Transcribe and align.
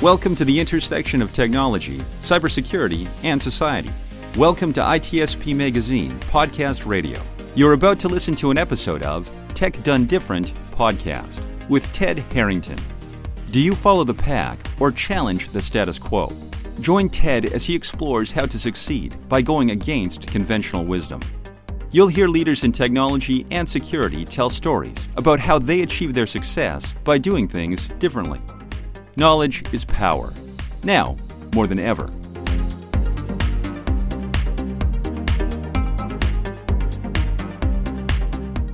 Welcome 0.00 0.36
to 0.36 0.44
the 0.44 0.60
intersection 0.60 1.20
of 1.20 1.32
technology, 1.32 1.96
cybersecurity, 2.22 3.08
and 3.24 3.42
society. 3.42 3.90
Welcome 4.36 4.72
to 4.74 4.80
ITSP 4.80 5.56
Magazine 5.56 6.20
Podcast 6.20 6.86
Radio. 6.86 7.20
You're 7.56 7.72
about 7.72 7.98
to 7.98 8.08
listen 8.08 8.36
to 8.36 8.52
an 8.52 8.58
episode 8.58 9.02
of 9.02 9.28
Tech 9.54 9.82
Done 9.82 10.04
Different 10.04 10.54
podcast 10.66 11.44
with 11.68 11.90
Ted 11.90 12.20
Harrington. 12.32 12.78
Do 13.50 13.58
you 13.60 13.74
follow 13.74 14.04
the 14.04 14.14
pack 14.14 14.60
or 14.78 14.92
challenge 14.92 15.48
the 15.48 15.60
status 15.60 15.98
quo? 15.98 16.30
Join 16.80 17.08
Ted 17.08 17.46
as 17.46 17.64
he 17.64 17.74
explores 17.74 18.30
how 18.30 18.46
to 18.46 18.56
succeed 18.56 19.16
by 19.28 19.42
going 19.42 19.72
against 19.72 20.28
conventional 20.28 20.84
wisdom. 20.84 21.20
You'll 21.90 22.06
hear 22.06 22.28
leaders 22.28 22.62
in 22.62 22.70
technology 22.70 23.48
and 23.50 23.68
security 23.68 24.24
tell 24.24 24.48
stories 24.48 25.08
about 25.16 25.40
how 25.40 25.58
they 25.58 25.80
achieve 25.80 26.14
their 26.14 26.26
success 26.26 26.94
by 27.02 27.18
doing 27.18 27.48
things 27.48 27.88
differently. 27.98 28.40
Knowledge 29.18 29.64
is 29.74 29.84
power. 29.84 30.32
Now, 30.84 31.16
more 31.52 31.66
than 31.66 31.80
ever. 31.80 32.06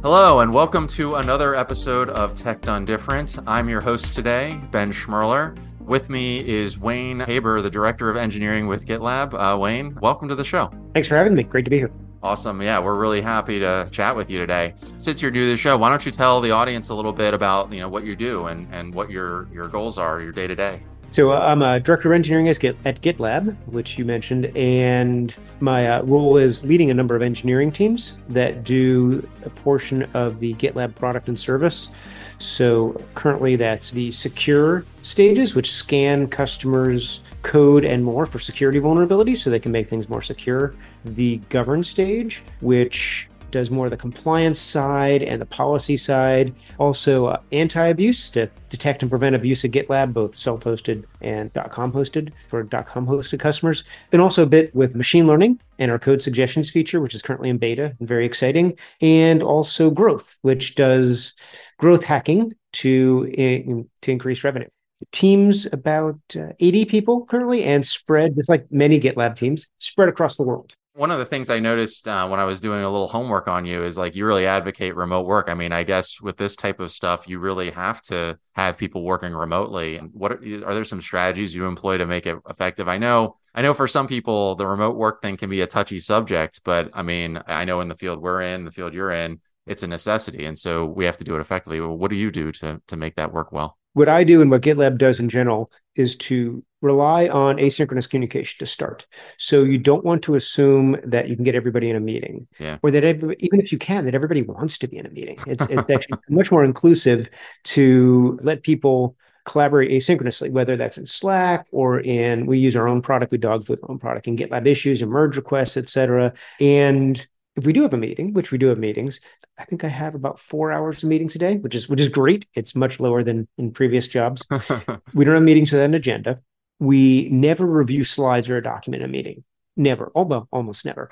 Hello, 0.03 0.41
and 0.41 0.53
welcome 0.53 0.87
to 0.89 1.15
another 1.15 1.55
episode 1.55 2.11
of 2.11 2.35
Tech 2.35 2.61
Done 2.61 2.85
Different. 2.85 3.39
I'm 3.47 3.71
your 3.71 3.81
host 3.81 4.13
today, 4.13 4.61
Ben 4.71 4.93
Schmerler. 4.93 5.59
With 5.81 6.11
me 6.11 6.47
is 6.47 6.79
Wayne 6.79 7.21
Haber, 7.21 7.63
the 7.63 7.71
Director 7.71 8.11
of 8.11 8.19
Engineering 8.19 8.67
with 8.67 8.85
GitLab. 8.85 9.33
Uh, 9.33 9.57
Wayne, 9.57 9.95
welcome 10.03 10.29
to 10.29 10.35
the 10.35 10.45
show. 10.45 10.71
Thanks 10.93 11.09
for 11.09 11.17
having 11.17 11.35
me. 11.35 11.45
Great 11.45 11.65
to 11.65 11.71
be 11.71 11.79
here. 11.79 11.91
Awesome. 12.25 12.63
Yeah, 12.63 12.79
we're 12.79 12.95
really 12.95 13.21
happy 13.21 13.59
to 13.59 13.87
chat 13.93 14.17
with 14.17 14.31
you 14.31 14.39
today. 14.39 14.73
Since 14.97 15.21
you're 15.21 15.31
new 15.31 15.43
to 15.43 15.51
the 15.51 15.59
show, 15.59 15.77
why 15.77 15.91
don't 15.91 16.07
you 16.07 16.11
tell 16.11 16.41
the 16.41 16.53
audience 16.53 16.89
a 16.89 16.95
little 16.95 17.13
bit 17.13 17.35
about 17.35 17.71
you 17.71 17.81
know 17.81 17.89
what 17.91 18.07
you 18.07 18.17
do 18.17 18.47
and, 18.47 18.67
and 18.73 18.95
what 18.95 19.11
your 19.11 19.47
your 19.53 19.69
goals 19.69 19.99
are, 19.99 20.23
your 20.23 20.33
day 20.33 20.47
to 20.47 20.55
day. 20.55 20.83
So 21.11 21.33
uh, 21.33 21.41
I'm 21.41 21.61
a 21.61 21.79
director 21.79 22.09
of 22.09 22.15
engineering 22.15 22.49
at, 22.49 22.59
GitLab, 23.03 23.55
which 23.67 23.99
you 23.99 24.07
mentioned, 24.07 24.47
and 24.57 25.37
my 25.61 25.87
uh, 25.87 26.03
role 26.05 26.39
is 26.39 26.65
leading 26.65 26.91
a 26.91 26.95
number 26.95 27.15
of 27.15 27.21
engineering 27.21 27.71
teams 27.71 28.17
that 28.31 28.65
do 28.65 29.29
a 29.45 29.51
portion 29.51 30.05
of 30.15 30.41
the 30.41 30.55
GitLab 30.55 30.95
product 30.95 31.29
and 31.29 31.39
service. 31.39 31.91
So 32.39 33.01
currently, 33.15 33.55
that's 33.57 33.91
the 33.91 34.11
secure 34.13 34.87
stages, 35.03 35.55
which 35.55 35.71
scan 35.71 36.27
customers' 36.27 37.21
code 37.45 37.85
and 37.85 38.03
more 38.03 38.27
for 38.27 38.41
security 38.41 38.81
vulnerabilities 38.81 39.39
so 39.39 39.51
they 39.51 39.61
can 39.61 39.71
make 39.71 39.89
things 39.89 40.09
more 40.09 40.23
secure. 40.23 40.75
The 41.05 41.37
govern 41.51 41.85
stage, 41.85 42.43
which 42.61 43.29
does 43.55 43.71
more 43.71 43.87
of 43.87 43.93
the 43.93 43.97
compliance 43.97 44.59
side 44.59 45.23
and 45.23 45.41
the 45.41 45.47
policy 45.47 45.97
side. 45.97 46.53
Also, 46.79 47.27
uh, 47.27 47.41
anti 47.53 47.87
abuse 47.87 48.29
to 48.31 48.51
detect 48.69 49.03
and 49.03 49.11
prevent 49.11 49.37
abuse 49.37 49.65
at 49.65 49.71
GitLab, 49.71 50.13
both 50.13 50.35
self 50.35 50.65
hosted 50.65 51.05
and 51.21 51.55
.com 51.71 51.93
hosted 51.93 52.33
for 52.49 52.65
.com 52.65 53.07
hosted 53.07 53.39
customers. 53.39 53.85
And 54.11 54.21
also 54.21 54.43
a 54.43 54.47
bit 54.47 54.75
with 54.75 54.97
machine 54.97 55.29
learning 55.29 55.61
and 55.79 55.89
our 55.93 56.01
code 56.01 56.21
suggestions 56.21 56.69
feature, 56.69 57.01
which 57.01 57.15
is 57.15 57.23
currently 57.23 57.49
in 57.49 57.59
beta 57.59 57.95
and 58.01 58.09
very 58.09 58.27
exciting. 58.27 58.77
And 59.01 59.41
also 59.41 59.89
growth, 59.89 60.37
which 60.43 60.75
does 60.75 61.37
growth 61.79 62.03
hacking 62.03 62.55
to, 62.73 63.33
in, 63.39 63.89
to 64.03 64.11
increase 64.11 64.43
revenue 64.43 64.69
teams 65.11 65.67
about 65.73 66.19
uh, 66.37 66.49
80 66.61 66.85
people 66.87 67.27
currently 67.27 67.65
and 67.65 67.85
spread 67.85 68.37
just 68.37 68.49
like 68.49 68.67
many 68.71 68.99
gitlab 68.99 69.37
teams 69.37 69.69
spread 69.79 70.09
across 70.09 70.37
the 70.37 70.43
world 70.43 70.75
one 70.97 71.11
of 71.11 71.19
the 71.19 71.25
things 71.25 71.51
I 71.51 71.59
noticed 71.59 72.07
uh, 72.07 72.29
when 72.29 72.39
I 72.39 72.45
was 72.45 72.61
doing 72.61 72.83
a 72.83 72.91
little 72.91 73.09
homework 73.09 73.49
on 73.49 73.65
you 73.65 73.83
is 73.83 73.99
like 73.99 74.15
you 74.15 74.25
really 74.27 74.47
advocate 74.47 74.95
remote 74.95 75.27
work. 75.27 75.49
I 75.49 75.55
mean, 75.55 75.73
I 75.73 75.83
guess 75.83 76.21
with 76.21 76.37
this 76.37 76.55
type 76.55 76.79
of 76.79 76.93
stuff, 76.93 77.29
you 77.29 77.41
really 77.41 77.71
have 77.73 78.01
to 78.03 78.39
have 78.53 78.79
people 78.79 79.03
working 79.03 79.33
remotely. 79.33 79.97
And 79.97 80.11
what 80.13 80.33
are, 80.33 80.37
are 80.65 80.75
there 80.75 80.85
some 80.85 81.01
strategies 81.01 81.53
you 81.53 81.67
employ 81.67 81.99
to 81.99 82.07
make 82.07 82.27
it 82.27 82.39
effective? 82.49 82.87
I 82.87 82.99
know, 82.99 83.37
I 83.57 83.63
know 83.63 83.75
for 83.75 83.89
some 83.89 84.07
people 84.07 84.55
the 84.55 84.69
remote 84.69 84.95
work 84.95 85.21
thing 85.21 85.37
can 85.37 85.51
be 85.51 85.63
a 85.63 85.67
touchy 85.67 85.99
subject, 85.99 86.61
but 86.65 86.91
I 86.95 87.03
mean, 87.03 87.41
I 87.49 87.65
know 87.65 87.81
in 87.81 87.89
the 87.89 87.97
field 87.97 88.23
we're 88.23 88.43
in, 88.43 88.65
the 88.65 88.73
field 88.73 88.95
you're 88.95 89.11
in, 89.11 89.41
it's 89.67 89.83
a 89.83 89.89
necessity, 89.89 90.45
and 90.45 90.57
so 90.59 90.85
we 90.85 91.07
have 91.07 91.17
to 91.17 91.25
do 91.25 91.35
it 91.35 91.41
effectively. 91.41 91.81
Well, 91.81 91.97
what 91.97 92.11
do 92.11 92.17
you 92.17 92.31
do 92.31 92.53
to 92.53 92.83
to 92.87 92.97
make 92.97 93.17
that 93.17 93.33
work 93.33 93.51
well? 93.51 93.79
What 93.95 94.09
I 94.09 94.25
do 94.25 94.43
and 94.43 94.51
what 94.51 94.63
GitLab 94.63 94.99
does 94.99 95.19
in 95.19 95.29
general 95.29 95.71
is 95.97 96.17
to 96.17 96.63
rely 96.83 97.29
on 97.29 97.57
asynchronous 97.57 98.09
communication 98.09 98.59
to 98.59 98.67
start. 98.67 99.07
So 99.39 99.65
you 99.65 99.79
don't 99.79 100.05
want 100.05 100.23
to 100.25 100.35
assume 100.35 100.99
that 101.05 101.29
you 101.29 101.35
can 101.35 101.45
get 101.45 101.55
everybody 101.55 101.89
in 101.89 101.97
a 101.97 102.01
meeting, 102.01 102.47
yeah. 102.59 102.79
or 102.83 102.91
that 102.91 103.05
every, 103.05 103.37
even 103.41 103.61
if 103.61 103.73
you 103.73 103.79
can, 103.79 104.05
that 104.05 104.15
everybody 104.15 104.43
wants 104.43 104.79
to 104.79 104.89
be 104.89 104.99
in 104.99 105.07
a 105.07 105.11
meeting. 105.11 105.39
It's 105.47 105.65
it's 105.71 105.89
actually 105.95 106.19
much 106.29 106.53
more 106.53 106.65
inclusive 106.65 107.31
to 107.65 108.39
let 108.43 108.63
people 108.63 109.17
collaborate 109.45 109.91
asynchronously, 109.91 110.51
whether 110.51 110.77
that's 110.77 110.99
in 110.99 111.07
Slack 111.07 111.67
or 111.71 112.01
in 112.01 112.47
we 112.47 112.59
use 112.59 112.77
our 112.77 112.89
own 112.89 113.03
product, 113.03 113.33
we 113.33 113.39
dog 113.39 113.69
with 113.69 113.83
our 113.83 113.91
own 113.91 113.99
product 113.99 114.27
in 114.27 114.37
GitLab 114.37 114.67
issues 114.67 115.03
and 115.03 115.11
merge 115.11 115.37
requests, 115.37 115.77
et 115.77 115.89
cetera. 115.89 116.33
And 116.61 117.27
if 117.57 117.67
we 117.67 117.73
do 117.73 117.83
have 117.83 117.95
a 117.95 117.99
meeting, 117.99 118.33
which 118.33 118.51
we 118.51 118.59
do 118.59 118.67
have 118.67 118.79
meetings, 118.79 119.21
I 119.59 119.65
think 119.65 119.85
I 119.85 119.89
have 119.89 120.15
about 120.15 120.41
four 120.41 120.73
hours 120.73 121.03
of 121.03 121.09
meetings 121.09 121.35
a 121.37 121.39
day, 121.39 121.57
which 121.57 121.75
is 121.75 121.89
which 121.89 122.01
is 122.01 122.09
great. 122.09 122.47
It's 122.55 122.75
much 122.75 122.99
lower 122.99 123.23
than 123.23 123.47
in 123.59 123.73
previous 123.73 124.09
jobs. 124.09 124.45
we 125.15 125.25
don't 125.25 125.35
have 125.35 125.43
meetings 125.43 125.71
without 125.71 125.85
an 125.85 125.95
agenda. 125.95 126.41
We 126.81 127.29
never 127.31 127.65
review 127.65 128.03
slides 128.03 128.51
or 128.51 128.57
a 128.57 128.63
document 128.63 129.03
in 129.03 129.11
a 129.11 129.13
meeting. 129.13 129.45
Never, 129.77 130.11
although 130.15 130.49
almost 130.53 130.85
never. 130.85 131.11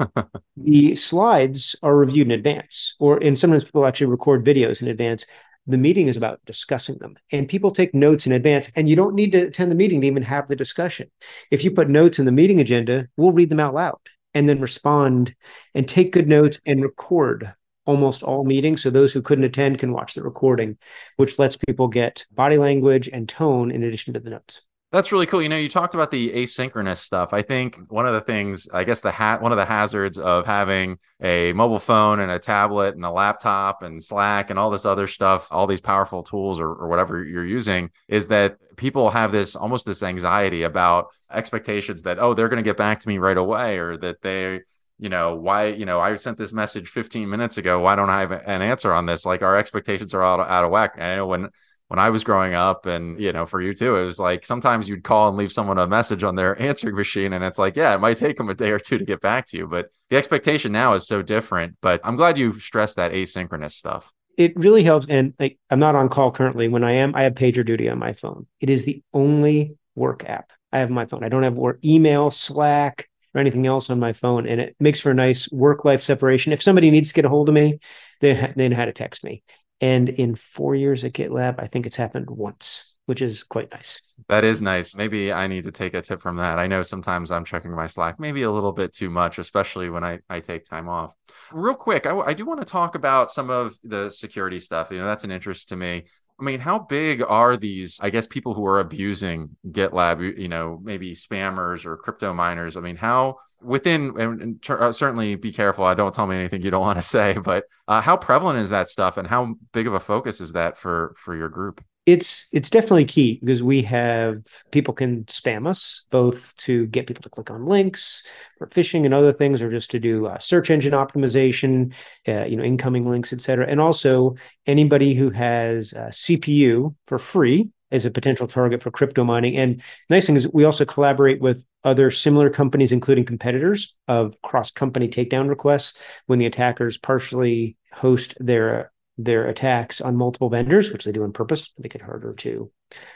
the 0.56 0.94
slides 0.96 1.76
are 1.82 1.96
reviewed 1.96 2.26
in 2.28 2.32
advance, 2.32 2.94
or 2.98 3.18
and 3.22 3.38
sometimes 3.38 3.64
people 3.64 3.86
actually 3.86 4.08
record 4.08 4.44
videos 4.44 4.80
in 4.80 4.88
advance. 4.88 5.26
The 5.68 5.78
meeting 5.78 6.06
is 6.06 6.16
about 6.16 6.40
discussing 6.46 6.96
them, 6.98 7.16
and 7.32 7.48
people 7.48 7.70
take 7.70 7.92
notes 7.92 8.24
in 8.24 8.32
advance. 8.32 8.70
And 8.76 8.88
you 8.88 8.96
don't 8.96 9.14
need 9.14 9.32
to 9.32 9.48
attend 9.48 9.70
the 9.70 9.76
meeting 9.76 10.00
to 10.00 10.06
even 10.06 10.22
have 10.22 10.46
the 10.46 10.56
discussion. 10.56 11.10
If 11.50 11.64
you 11.64 11.70
put 11.70 11.90
notes 11.90 12.18
in 12.18 12.24
the 12.24 12.32
meeting 12.32 12.60
agenda, 12.60 13.08
we'll 13.16 13.32
read 13.32 13.50
them 13.50 13.60
out 13.60 13.74
loud 13.74 13.98
and 14.36 14.46
then 14.46 14.60
respond 14.60 15.34
and 15.74 15.88
take 15.88 16.12
good 16.12 16.28
notes 16.28 16.60
and 16.66 16.82
record 16.82 17.54
almost 17.86 18.22
all 18.22 18.44
meetings. 18.44 18.82
So 18.82 18.90
those 18.90 19.10
who 19.10 19.22
couldn't 19.22 19.44
attend 19.44 19.78
can 19.78 19.94
watch 19.94 20.12
the 20.12 20.22
recording, 20.22 20.76
which 21.16 21.38
lets 21.38 21.56
people 21.56 21.88
get 21.88 22.26
body 22.30 22.58
language 22.58 23.08
and 23.10 23.26
tone 23.26 23.70
in 23.70 23.82
addition 23.82 24.12
to 24.12 24.20
the 24.20 24.28
notes. 24.28 24.60
That's 24.96 25.12
really 25.12 25.26
cool. 25.26 25.42
You 25.42 25.50
know, 25.50 25.58
you 25.58 25.68
talked 25.68 25.94
about 25.94 26.10
the 26.10 26.30
asynchronous 26.30 26.96
stuff. 26.96 27.34
I 27.34 27.42
think 27.42 27.74
mm-hmm. 27.74 27.94
one 27.94 28.06
of 28.06 28.14
the 28.14 28.22
things, 28.22 28.66
I 28.72 28.82
guess 28.84 29.00
the 29.00 29.10
hat, 29.10 29.42
one 29.42 29.52
of 29.52 29.58
the 29.58 29.66
hazards 29.66 30.16
of 30.16 30.46
having 30.46 30.96
a 31.20 31.52
mobile 31.52 31.78
phone 31.78 32.18
and 32.18 32.32
a 32.32 32.38
tablet 32.38 32.94
and 32.94 33.04
a 33.04 33.10
laptop 33.10 33.82
and 33.82 34.02
Slack 34.02 34.48
and 34.48 34.58
all 34.58 34.70
this 34.70 34.86
other 34.86 35.06
stuff, 35.06 35.48
all 35.50 35.66
these 35.66 35.82
powerful 35.82 36.22
tools 36.22 36.58
or, 36.58 36.68
or 36.68 36.88
whatever 36.88 37.22
you're 37.22 37.44
using, 37.44 37.90
is 38.08 38.28
that 38.28 38.56
people 38.76 39.10
have 39.10 39.32
this 39.32 39.54
almost 39.54 39.84
this 39.84 40.02
anxiety 40.02 40.62
about 40.62 41.08
expectations 41.30 42.04
that 42.04 42.18
oh 42.18 42.32
they're 42.32 42.48
going 42.48 42.64
to 42.64 42.70
get 42.70 42.78
back 42.78 43.00
to 43.00 43.08
me 43.08 43.18
right 43.18 43.36
away 43.36 43.76
or 43.76 43.98
that 43.98 44.22
they 44.22 44.62
you 44.98 45.08
know 45.08 45.34
why 45.34 45.66
you 45.66 45.84
know 45.84 46.00
i 46.00 46.14
sent 46.14 46.38
this 46.38 46.52
message 46.52 46.88
15 46.88 47.28
minutes 47.28 47.56
ago 47.58 47.80
why 47.80 47.96
don't 47.96 48.10
i 48.10 48.20
have 48.20 48.30
an 48.30 48.62
answer 48.62 48.92
on 48.92 49.06
this 49.06 49.26
like 49.26 49.42
our 49.42 49.56
expectations 49.56 50.14
are 50.14 50.22
out, 50.22 50.38
out 50.40 50.62
of 50.62 50.70
whack 50.70 50.94
and 50.96 51.04
i 51.04 51.16
know 51.16 51.26
when 51.26 51.48
when 51.88 51.98
i 51.98 52.10
was 52.10 52.24
growing 52.24 52.54
up 52.54 52.86
and 52.86 53.20
you 53.20 53.32
know 53.32 53.46
for 53.46 53.60
you 53.60 53.72
too 53.72 53.96
it 53.96 54.04
was 54.04 54.18
like 54.18 54.44
sometimes 54.44 54.88
you'd 54.88 55.04
call 55.04 55.28
and 55.28 55.36
leave 55.36 55.52
someone 55.52 55.78
a 55.78 55.86
message 55.86 56.22
on 56.22 56.34
their 56.34 56.60
answering 56.62 56.94
machine 56.94 57.32
and 57.32 57.44
it's 57.44 57.58
like 57.58 57.76
yeah 57.76 57.94
it 57.94 57.98
might 57.98 58.16
take 58.16 58.36
them 58.36 58.48
a 58.48 58.54
day 58.54 58.70
or 58.70 58.78
two 58.78 58.98
to 58.98 59.04
get 59.04 59.20
back 59.20 59.46
to 59.46 59.56
you 59.56 59.66
but 59.66 59.88
the 60.10 60.16
expectation 60.16 60.72
now 60.72 60.94
is 60.94 61.06
so 61.06 61.22
different 61.22 61.76
but 61.80 62.00
i'm 62.04 62.16
glad 62.16 62.38
you 62.38 62.58
stressed 62.58 62.96
that 62.96 63.12
asynchronous 63.12 63.72
stuff 63.72 64.12
it 64.36 64.54
really 64.56 64.82
helps 64.82 65.06
and 65.08 65.34
like 65.38 65.58
i'm 65.70 65.78
not 65.80 65.94
on 65.94 66.08
call 66.08 66.30
currently 66.30 66.68
when 66.68 66.84
i 66.84 66.92
am 66.92 67.14
i 67.14 67.22
have 67.22 67.34
pager 67.34 67.64
duty 67.64 67.88
on 67.88 67.98
my 67.98 68.12
phone 68.12 68.46
it 68.60 68.70
is 68.70 68.84
the 68.84 69.02
only 69.14 69.76
work 69.94 70.24
app 70.26 70.50
i 70.72 70.78
have 70.78 70.90
my 70.90 71.06
phone 71.06 71.24
i 71.24 71.28
don't 71.28 71.42
have 71.42 71.54
work 71.54 71.78
email 71.84 72.30
slack 72.30 73.08
or 73.36 73.40
anything 73.40 73.66
else 73.66 73.90
on 73.90 74.00
my 74.00 74.14
phone. 74.14 74.48
And 74.48 74.60
it 74.60 74.76
makes 74.80 74.98
for 74.98 75.10
a 75.10 75.14
nice 75.14 75.50
work 75.52 75.84
life 75.84 76.02
separation. 76.02 76.52
If 76.52 76.62
somebody 76.62 76.90
needs 76.90 77.10
to 77.10 77.14
get 77.14 77.26
a 77.26 77.28
hold 77.28 77.50
of 77.50 77.54
me, 77.54 77.78
they, 78.20 78.52
they 78.56 78.68
know 78.68 78.76
how 78.76 78.86
to 78.86 78.92
text 78.92 79.22
me. 79.22 79.42
And 79.80 80.08
in 80.08 80.34
four 80.34 80.74
years 80.74 81.04
at 81.04 81.12
GitLab, 81.12 81.56
I 81.58 81.66
think 81.66 81.86
it's 81.86 81.96
happened 81.96 82.30
once, 82.30 82.94
which 83.04 83.20
is 83.20 83.42
quite 83.42 83.70
nice. 83.70 84.00
That 84.28 84.44
is 84.44 84.62
nice. 84.62 84.96
Maybe 84.96 85.32
I 85.32 85.46
need 85.46 85.64
to 85.64 85.72
take 85.72 85.94
a 85.94 86.00
tip 86.00 86.22
from 86.22 86.36
that. 86.36 86.58
I 86.58 86.66
know 86.66 86.82
sometimes 86.82 87.30
I'm 87.30 87.44
checking 87.44 87.74
my 87.74 87.86
Slack, 87.86 88.18
maybe 88.18 88.42
a 88.42 88.50
little 88.50 88.72
bit 88.72 88.94
too 88.94 89.10
much, 89.10 89.38
especially 89.38 89.90
when 89.90 90.02
I, 90.02 90.20
I 90.30 90.40
take 90.40 90.64
time 90.64 90.88
off. 90.88 91.12
Real 91.52 91.74
quick, 91.74 92.06
I, 92.06 92.16
I 92.18 92.32
do 92.32 92.46
want 92.46 92.60
to 92.60 92.66
talk 92.66 92.94
about 92.94 93.30
some 93.30 93.50
of 93.50 93.74
the 93.84 94.10
security 94.10 94.60
stuff. 94.60 94.90
You 94.90 94.98
know, 94.98 95.04
that's 95.04 95.24
an 95.24 95.30
interest 95.30 95.68
to 95.68 95.76
me 95.76 96.04
I 96.38 96.44
mean, 96.44 96.60
how 96.60 96.78
big 96.78 97.22
are 97.22 97.56
these, 97.56 97.98
I 98.02 98.10
guess, 98.10 98.26
people 98.26 98.52
who 98.52 98.66
are 98.66 98.78
abusing 98.78 99.56
GitLab, 99.68 100.38
you 100.38 100.48
know, 100.48 100.78
maybe 100.82 101.12
spammers 101.12 101.86
or 101.86 101.96
crypto 101.96 102.34
miners? 102.34 102.76
I 102.76 102.80
mean, 102.80 102.96
how 102.96 103.36
within, 103.62 104.18
and, 104.18 104.42
and 104.42 104.70
uh, 104.70 104.92
certainly 104.92 105.34
be 105.34 105.52
careful. 105.52 105.84
I 105.84 105.94
don't 105.94 106.14
tell 106.14 106.26
me 106.26 106.36
anything 106.36 106.62
you 106.62 106.70
don't 106.70 106.82
want 106.82 106.98
to 106.98 107.02
say, 107.16 107.34
but 107.34 107.64
uh, 107.88 108.00
how 108.00 108.16
prevalent 108.16 108.58
is 108.58 108.70
that 108.70 108.88
stuff 108.88 109.16
and 109.16 109.26
how 109.28 109.54
big 109.72 109.86
of 109.86 109.94
a 109.94 110.00
focus 110.00 110.40
is 110.40 110.52
that 110.52 110.78
for, 110.78 111.14
for 111.18 111.34
your 111.34 111.48
group? 111.48 111.82
it's 112.06 112.46
it's 112.52 112.70
definitely 112.70 113.04
key 113.04 113.40
because 113.40 113.62
we 113.64 113.82
have 113.82 114.44
people 114.70 114.94
can 114.94 115.24
spam 115.24 115.66
us 115.66 116.06
both 116.10 116.56
to 116.56 116.86
get 116.86 117.06
people 117.06 117.22
to 117.22 117.28
click 117.28 117.50
on 117.50 117.66
links 117.66 118.24
for 118.58 118.68
phishing 118.68 119.04
and 119.04 119.12
other 119.12 119.32
things 119.32 119.60
or 119.60 119.70
just 119.70 119.90
to 119.90 119.98
do 119.98 120.26
uh, 120.26 120.38
search 120.38 120.70
engine 120.70 120.92
optimization 120.92 121.92
uh, 122.28 122.44
you 122.44 122.56
know 122.56 122.62
incoming 122.62 123.10
links 123.10 123.32
etc 123.32 123.66
and 123.68 123.80
also 123.80 124.36
anybody 124.66 125.14
who 125.14 125.30
has 125.30 125.92
uh, 125.94 126.08
cpu 126.12 126.94
for 127.08 127.18
free 127.18 127.68
is 127.90 128.06
a 128.06 128.10
potential 128.10 128.46
target 128.46 128.82
for 128.82 128.92
crypto 128.92 129.24
mining 129.24 129.56
and 129.56 129.82
nice 130.08 130.26
thing 130.26 130.36
is 130.36 130.48
we 130.52 130.64
also 130.64 130.84
collaborate 130.84 131.40
with 131.40 131.64
other 131.86 132.10
similar 132.10 132.50
companies 132.50 132.92
including 132.92 133.24
competitors 133.24 133.94
of 134.08 134.34
cross 134.42 134.70
company 134.70 135.08
takedown 135.08 135.48
requests 135.48 135.96
when 136.26 136.38
the 136.38 136.46
attackers 136.46 136.98
partially 136.98 137.76
host 137.92 138.34
their 138.40 138.92
their 139.18 139.46
attacks 139.46 140.02
on 140.02 140.14
multiple 140.14 140.50
vendors, 140.50 140.92
which 140.92 141.04
they 141.04 141.12
do 141.12 141.22
on 141.22 141.32
purpose 141.32 141.68
to 141.68 141.82
make 141.82 141.94
it 141.94 142.02
harder 142.02 142.34
to 142.34 142.70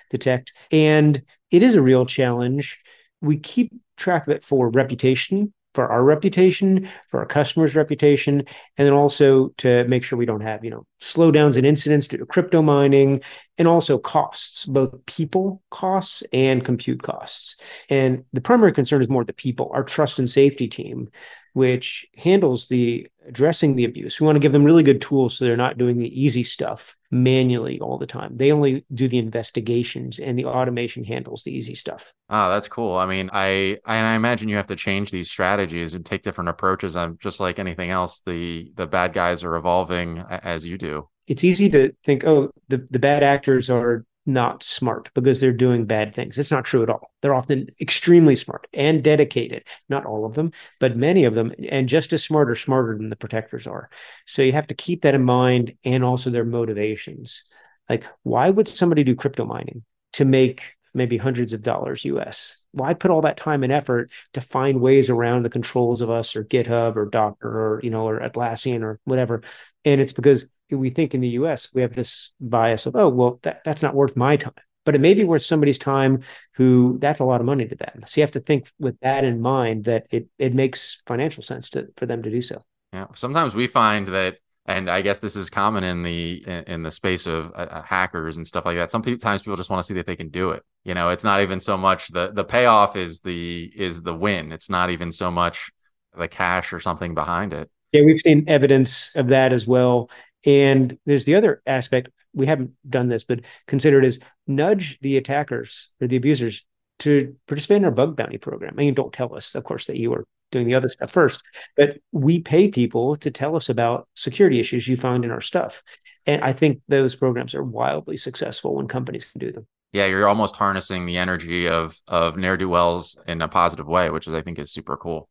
detect. 0.09 0.53
And 0.71 1.21
it 1.51 1.63
is 1.63 1.75
a 1.75 1.83
real 1.83 2.07
challenge. 2.07 2.79
We 3.21 3.37
keep 3.37 3.73
track 3.99 4.27
of 4.27 4.33
it 4.33 4.43
for 4.43 4.71
reputation, 4.71 5.53
for 5.75 5.89
our 5.89 6.03
reputation, 6.03 6.89
for 7.09 7.21
our 7.21 7.27
customers' 7.27 7.77
reputation, 7.77 8.41
and 8.77 8.87
then 8.87 8.93
also 8.93 9.49
to 9.59 9.85
make 9.85 10.03
sure 10.03 10.19
we 10.19 10.27
don't 10.27 10.41
have, 10.41 10.65
you 10.65 10.71
know, 10.71 10.85
slowdowns 11.01 11.57
and 11.57 11.65
incidents 11.65 12.09
due 12.09 12.19
to 12.19 12.27
crypto 12.27 12.61
mining, 12.63 13.21
and 13.57 13.69
also 13.69 13.99
costs, 13.99 14.67
both 14.67 15.07
people 15.07 15.63
costs 15.71 16.23
and 16.33 16.65
compute 16.65 17.03
costs. 17.03 17.57
And 17.89 18.25
the 18.33 18.41
primary 18.41 18.73
concern 18.73 19.01
is 19.01 19.09
more 19.09 19.25
the 19.25 19.33
people, 19.33 19.71
our 19.73 19.85
trust 19.85 20.19
and 20.19 20.29
safety 20.29 20.67
team 20.67 21.09
which 21.53 22.07
handles 22.17 22.69
the 22.69 23.07
addressing 23.27 23.77
the 23.77 23.85
abuse. 23.85 24.21
We 24.21 24.27
want 24.27 24.37
to 24.37 24.41
give 24.41 24.53
them 24.53 24.65
really 24.65 24.83
good 24.83 25.01
tools 25.01 25.37
so 25.37 25.45
they're 25.45 25.57
not 25.57 25.79
doing 25.79 25.99
the 25.99 26.23
easy 26.23 26.43
stuff 26.43 26.97
manually 27.11 27.81
all 27.81 27.99
the 27.99 28.07
time. 28.07 28.37
They 28.37 28.53
only 28.53 28.85
do 28.93 29.09
the 29.09 29.19
investigations 29.19 30.19
and 30.19 30.39
the 30.39 30.47
automation 30.47 31.05
handles 31.05 31.45
the 31.45 31.55
easy 31.55 31.75
stuff. 31.75 32.13
Oh, 32.29 32.51
that's 32.51 32.69
cool. 32.69 32.97
I 32.97 33.07
mean, 33.07 33.31
I 33.33 33.79
and 33.87 34.07
I 34.07 34.15
imagine 34.15 34.49
you 34.49 34.57
have 34.57 34.69
to 34.69 34.77
change 34.77 35.11
these 35.11 35.31
strategies 35.31 35.95
and 35.95 36.07
take 36.07 36.23
different 36.23 36.51
approaches. 36.51 36.97
I'm 36.97 37.19
just 37.21 37.41
like 37.41 37.59
anything 37.59 37.91
else, 37.91 38.21
the 38.25 38.71
the 38.77 38.87
bad 38.87 39.13
guys 39.13 39.43
are 39.45 39.57
evolving 39.57 40.19
as 40.19 40.67
you 40.67 40.79
do. 40.79 41.09
It's 41.27 41.45
easy 41.45 41.69
to 41.71 41.93
think, 42.05 42.25
oh, 42.25 42.51
the, 42.69 42.79
the 42.91 42.99
bad 42.99 43.23
actors 43.23 43.71
are 43.71 44.05
not 44.33 44.63
smart 44.63 45.11
because 45.15 45.41
they're 45.41 45.53
doing 45.53 45.85
bad 45.85 46.15
things. 46.15 46.39
It's 46.39 46.51
not 46.51 46.65
true 46.65 46.83
at 46.83 46.91
all. 46.91 47.13
They're 47.21 47.35
often 47.35 47.69
extremely 47.81 48.37
smart 48.37 48.67
and 48.73 49.03
dedicated. 49.03 49.65
Not 49.89 50.07
all 50.07 50.25
of 50.25 50.35
them, 50.35 50.53
but 50.79 50.97
many 50.97 51.25
of 51.25 51.35
them, 51.35 51.53
and 51.69 51.89
just 51.89 52.13
as 52.13 52.25
smart 52.25 52.51
or 52.51 52.55
smarter 52.57 52.97
than 52.97 53.11
the 53.11 53.17
protectors 53.17 53.67
are. 53.67 53.91
So 54.27 54.43
you 54.43 54.53
have 54.53 54.69
to 54.69 54.75
keep 54.75 55.03
that 55.03 55.15
in 55.15 55.25
mind 55.25 55.75
and 55.85 56.05
also 56.05 56.31
their 56.31 56.45
motivations. 56.45 57.45
Like, 57.89 58.05
why 58.23 58.51
would 58.51 58.69
somebody 58.69 59.05
do 59.05 59.15
crypto 59.17 59.45
mining 59.45 59.85
to 60.15 60.25
make 60.25 60.63
maybe 60.95 61.17
hundreds 61.17 61.53
of 61.53 61.63
dollars 61.63 62.05
US? 62.05 62.65
Why 62.73 62.95
put 62.95 63.11
all 63.11 63.23
that 63.23 63.37
time 63.37 63.65
and 63.65 63.73
effort 63.73 64.13
to 64.35 64.41
find 64.41 64.81
ways 64.81 65.11
around 65.11 65.43
the 65.43 65.51
controls 65.51 66.01
of 66.01 66.11
us 66.11 66.37
or 66.37 66.45
GitHub 66.45 66.97
or 66.97 67.07
Docker 67.07 67.49
or, 67.49 67.81
you 67.83 67.91
know, 67.91 68.07
or 68.07 68.21
Atlassian 68.21 68.83
or 68.83 69.01
whatever? 69.05 69.43
And 69.85 70.01
it's 70.01 70.13
because 70.13 70.47
we 70.79 70.91
think 70.91 71.15
in 71.15 71.21
the 71.21 71.29
US, 71.31 71.69
we 71.75 71.83
have 71.83 71.95
this 71.95 72.33
bias 72.41 72.87
of, 72.87 72.97
oh, 72.97 73.09
well, 73.09 73.41
that, 73.43 73.63
that's 73.65 73.83
not 73.83 73.95
worth 73.95 74.17
my 74.17 74.37
time. 74.37 74.53
But 74.87 74.95
it 74.95 75.01
may 75.01 75.15
be 75.15 75.25
worth 75.25 75.43
somebody's 75.43 75.79
time 75.79 76.23
who 76.55 76.99
that's 77.01 77.21
a 77.21 77.25
lot 77.25 77.41
of 77.41 77.47
money 77.47 77.67
to 77.67 77.75
them. 77.75 78.03
So 78.07 78.21
you 78.21 78.23
have 78.23 78.33
to 78.33 78.41
think 78.41 78.71
with 78.79 78.99
that 79.01 79.25
in 79.25 79.41
mind 79.41 79.85
that 79.85 80.07
it 80.11 80.29
it 80.39 80.55
makes 80.55 81.03
financial 81.07 81.43
sense 81.43 81.69
to 81.71 81.89
for 81.97 82.07
them 82.07 82.23
to 82.23 82.31
do 82.31 82.41
so. 82.41 82.63
Yeah. 82.93 83.07
Sometimes 83.15 83.55
we 83.55 83.67
find 83.67 84.09
that 84.09 84.39
and 84.67 84.91
I 84.91 85.03
guess 85.03 85.19
this 85.19 85.37
is 85.37 85.51
common 85.51 85.85
in 85.85 86.03
the 86.03 86.45
in 86.67 86.83
the 86.83 86.91
space 86.91 87.27
of 87.27 87.53
uh, 87.55 87.67
uh 87.71 87.83
hackers 87.83 88.37
and 88.37 88.47
stuff 88.47 88.65
like 88.65 88.77
that. 88.77 88.91
Sometimes 88.91 89.43
people 89.43 89.57
just 89.57 89.71
want 89.71 89.81
to 89.81 89.87
see 89.87 89.95
that 89.95 90.07
they 90.07 90.17
can 90.17 90.29
do 90.29 90.51
it. 90.51 90.63
You 90.85 90.95
know, 90.95 91.11
it's 91.11 91.25
not 91.25 91.41
even 91.41 91.61
so 91.61 91.77
much 91.77 92.09
the 92.09 92.31
the 92.33 92.45
payoff 92.45 92.97
is 92.97 93.21
the 93.21 93.71
is 93.75 94.03
the 94.03 94.15
win. 94.15 94.53
It's 94.53 94.71
not 94.71 94.91
even 94.91 95.13
so 95.13 95.31
much 95.31 95.71
the 96.17 96.29
cash 96.29 96.73
or 96.73 96.81
something 96.81 97.15
behind 97.15 97.53
it. 97.53 97.71
Yeah, 97.93 98.03
we've 98.05 98.21
seen 98.21 98.45
evidence 98.49 99.15
of 99.17 99.29
that 99.29 99.53
as 99.53 99.67
well. 99.67 100.11
And 100.45 100.99
there's 101.07 101.25
the 101.25 101.35
other 101.35 101.63
aspect. 101.67 102.09
We 102.33 102.47
haven't 102.47 102.73
done 102.89 103.09
this, 103.09 103.25
but 103.25 103.41
consider 103.67 104.01
it 104.01 104.07
as 104.07 104.19
nudge 104.47 104.99
the 105.01 105.17
attackers 105.17 105.91
or 106.01 106.07
the 106.07 106.17
abusers 106.17 106.65
to 107.01 107.37
participate 107.47 107.79
in 107.79 107.85
our 107.85 107.91
bug 107.91 108.17
bounty 108.17 108.39
program. 108.39 108.75
I 108.75 108.83
mean, 108.83 108.95
don't 108.95 109.13
tell 109.13 109.35
us, 109.35 109.55
of 109.55 109.65
course, 109.65 109.87
that 109.87 109.97
you 109.97 110.13
are 110.15 110.27
doing 110.51 110.67
the 110.67 110.75
other 110.75 110.89
stuff 110.89 111.11
first, 111.11 111.43
but 111.77 111.99
we 112.13 112.41
pay 112.41 112.69
people 112.69 113.17
to 113.17 113.31
tell 113.31 113.57
us 113.57 113.69
about 113.69 114.09
security 114.17 114.61
issues 114.61 114.89
you 114.89 114.97
find 114.97 115.25
in 115.25 115.31
our 115.31 115.41
stuff. 115.41 115.83
And 116.27 116.43
I 116.43 116.53
think 116.53 116.81
those 116.89 117.15
programs 117.15 117.55
are 117.55 117.63
wildly 117.63 118.17
successful 118.17 118.75
when 118.75 118.89
companies 118.89 119.25
can 119.25 119.39
do 119.39 119.53
them. 119.53 119.67
Yeah, 119.93 120.07
you're 120.07 120.29
almost 120.29 120.57
harnessing 120.57 121.07
the 121.07 121.19
energy 121.19 121.69
of 121.69 121.97
of 122.07 122.37
ne'er 122.37 122.57
do 122.57 122.69
wells 122.69 123.21
in 123.27 123.43
a 123.43 123.49
positive 123.49 123.89
way, 123.89 124.11
which 124.11 124.29
is 124.29 124.35
I 124.35 124.43
think 124.43 124.59
is 124.59 124.73
super 124.73 124.97
cool. 124.97 125.29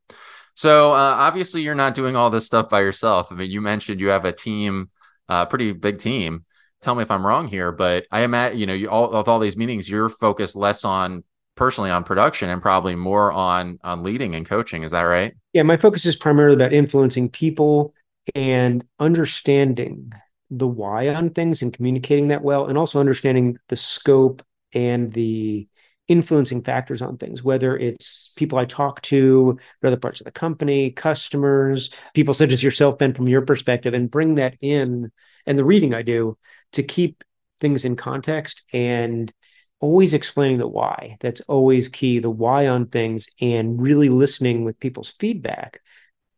So 0.56 0.92
uh, 0.92 1.16
obviously, 1.18 1.62
you're 1.62 1.76
not 1.76 1.94
doing 1.94 2.18
all 2.18 2.30
this 2.30 2.46
stuff 2.46 2.70
by 2.70 2.82
yourself. 2.82 3.28
I 3.32 3.36
mean, 3.36 3.52
you 3.52 3.62
mentioned 3.62 4.02
you 4.02 4.10
have 4.10 4.26
a 4.26 4.34
team 4.34 4.90
a 5.30 5.46
pretty 5.46 5.72
big 5.72 6.00
team. 6.00 6.46
Tell 6.82 6.96
me 6.96 7.04
if 7.04 7.12
I'm 7.12 7.26
wrong 7.26 7.48
here, 7.48 7.72
but 7.72 8.06
I 8.12 8.22
imagine 8.22 8.58
you 8.60 8.66
know 8.66 8.74
you 8.74 8.90
all 8.90 9.12
of 9.12 9.30
all 9.30 9.40
these 9.40 9.58
meetings, 9.58 9.90
you're 9.90 10.10
focused 10.10 10.56
less 10.56 10.84
on 10.84 11.24
personally 11.56 11.92
on 11.92 12.04
production 12.04 12.50
and 12.50 12.62
probably 12.62 12.96
more 12.96 13.32
on 13.32 13.80
on 13.84 14.04
leading 14.04 14.36
and 14.36 14.46
coaching. 14.46 14.84
Is 14.84 14.92
that 14.92 15.02
right? 15.02 15.34
Yeah, 15.54 15.64
my 15.64 15.78
focus 15.78 16.06
is 16.06 16.16
primarily 16.16 16.56
about 16.56 16.74
influencing 16.74 17.30
people 17.30 17.94
and 18.36 18.84
understanding 19.00 20.14
the 20.50 20.68
why 20.68 21.10
on 21.10 21.30
things 21.30 21.62
and 21.62 21.74
communicating 21.74 22.30
that 22.30 22.42
well, 22.42 22.68
and 22.68 22.78
also 22.78 23.00
understanding 23.00 23.58
the 23.68 23.76
scope 23.76 24.44
and 24.74 25.12
the 25.14 25.68
influencing 26.10 26.64
factors 26.64 27.02
on 27.02 27.18
things, 27.18 27.44
whether 27.44 27.78
it's 27.78 28.34
people 28.36 28.58
I 28.58 28.66
talk 28.66 29.02
to, 29.04 29.58
other 29.84 29.96
parts 29.96 30.20
of 30.20 30.26
the 30.26 30.32
company, 30.32 30.90
customers, 30.90 31.92
people 32.14 32.34
such 32.34 32.52
as 32.52 32.64
yourself, 32.64 32.98
Ben, 32.98 33.14
from 33.14 33.28
your 33.28 33.44
perspective, 33.44 33.94
and 33.94 34.12
bring 34.12 34.36
that 34.36 34.56
in 34.60 35.12
and 35.46 35.58
the 35.58 35.64
reading 35.64 35.94
I 35.94 36.02
do 36.02 36.38
to 36.74 36.84
keep 36.84 37.24
things 37.62 37.86
in 37.86 37.96
context 37.96 38.64
and 38.74 39.32
always 39.80 40.14
explaining 40.14 40.58
the 40.58 40.68
why. 40.68 41.18
That's 41.22 41.42
always 41.42 41.88
key, 41.88 42.20
the 42.20 42.30
why 42.30 42.68
on 42.68 42.88
things, 42.88 43.28
and 43.40 43.80
really 43.80 44.10
listening 44.10 44.66
with 44.66 44.80
people's 44.80 45.14
feedback 45.20 45.80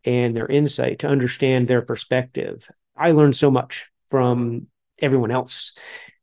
and 0.03 0.36
their 0.36 0.48
insight 0.48 1.00
to 1.00 1.07
understand 1.07 1.67
their 1.67 1.81
perspective. 1.81 2.67
I 2.95 3.12
learned 3.12 3.36
so 3.36 3.50
much 3.50 3.89
from 4.10 4.67
everyone 5.00 5.31
else 5.31 5.74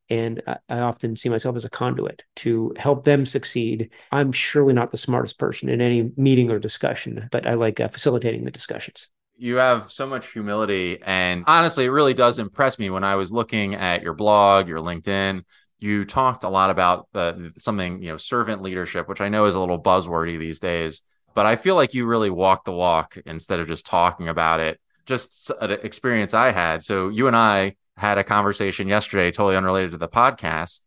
and 0.09 0.41
I, 0.47 0.57
I 0.69 0.79
often 0.79 1.15
see 1.15 1.29
myself 1.29 1.55
as 1.55 1.65
a 1.65 1.69
conduit 1.69 2.23
to 2.37 2.73
help 2.77 3.03
them 3.03 3.25
succeed. 3.25 3.89
I'm 4.11 4.31
surely 4.31 4.73
not 4.73 4.91
the 4.91 4.97
smartest 4.97 5.37
person 5.37 5.69
in 5.69 5.81
any 5.81 6.11
meeting 6.17 6.49
or 6.51 6.59
discussion, 6.59 7.27
but 7.31 7.45
I 7.45 7.53
like 7.53 7.79
uh, 7.79 7.87
facilitating 7.89 8.45
the 8.45 8.51
discussions. 8.51 9.09
You 9.37 9.55
have 9.55 9.91
so 9.91 10.05
much 10.05 10.33
humility 10.33 10.99
and 11.01 11.45
honestly 11.47 11.85
it 11.85 11.91
really 11.91 12.13
does 12.13 12.39
impress 12.39 12.77
me 12.77 12.89
when 12.89 13.05
i 13.05 13.15
was 13.15 13.31
looking 13.31 13.73
at 13.73 14.03
your 14.03 14.13
blog 14.13 14.67
your 14.67 14.79
linkedin. 14.79 15.43
You 15.79 16.03
talked 16.03 16.43
a 16.43 16.49
lot 16.49 16.71
about 16.71 17.07
the, 17.13 17.53
something 17.57 18.03
you 18.03 18.09
know 18.09 18.17
servant 18.17 18.61
leadership 18.61 19.07
which 19.07 19.21
i 19.21 19.29
know 19.29 19.45
is 19.45 19.55
a 19.55 19.59
little 19.61 19.81
buzzwordy 19.81 20.37
these 20.37 20.59
days 20.59 21.01
but 21.35 21.45
i 21.45 21.55
feel 21.55 21.75
like 21.75 21.93
you 21.93 22.05
really 22.05 22.29
walk 22.29 22.65
the 22.65 22.73
walk 22.73 23.17
instead 23.25 23.61
of 23.61 23.69
just 23.69 23.85
talking 23.85 24.27
about 24.27 24.59
it 24.59 24.77
just 25.05 25.51
an 25.61 25.71
experience 25.71 26.33
i 26.33 26.51
had. 26.51 26.83
So 26.83 27.09
you 27.09 27.27
and 27.27 27.35
i 27.35 27.75
had 27.99 28.17
a 28.17 28.23
conversation 28.23 28.87
yesterday, 28.87 29.31
totally 29.31 29.55
unrelated 29.55 29.91
to 29.91 29.97
the 29.97 30.07
podcast, 30.07 30.81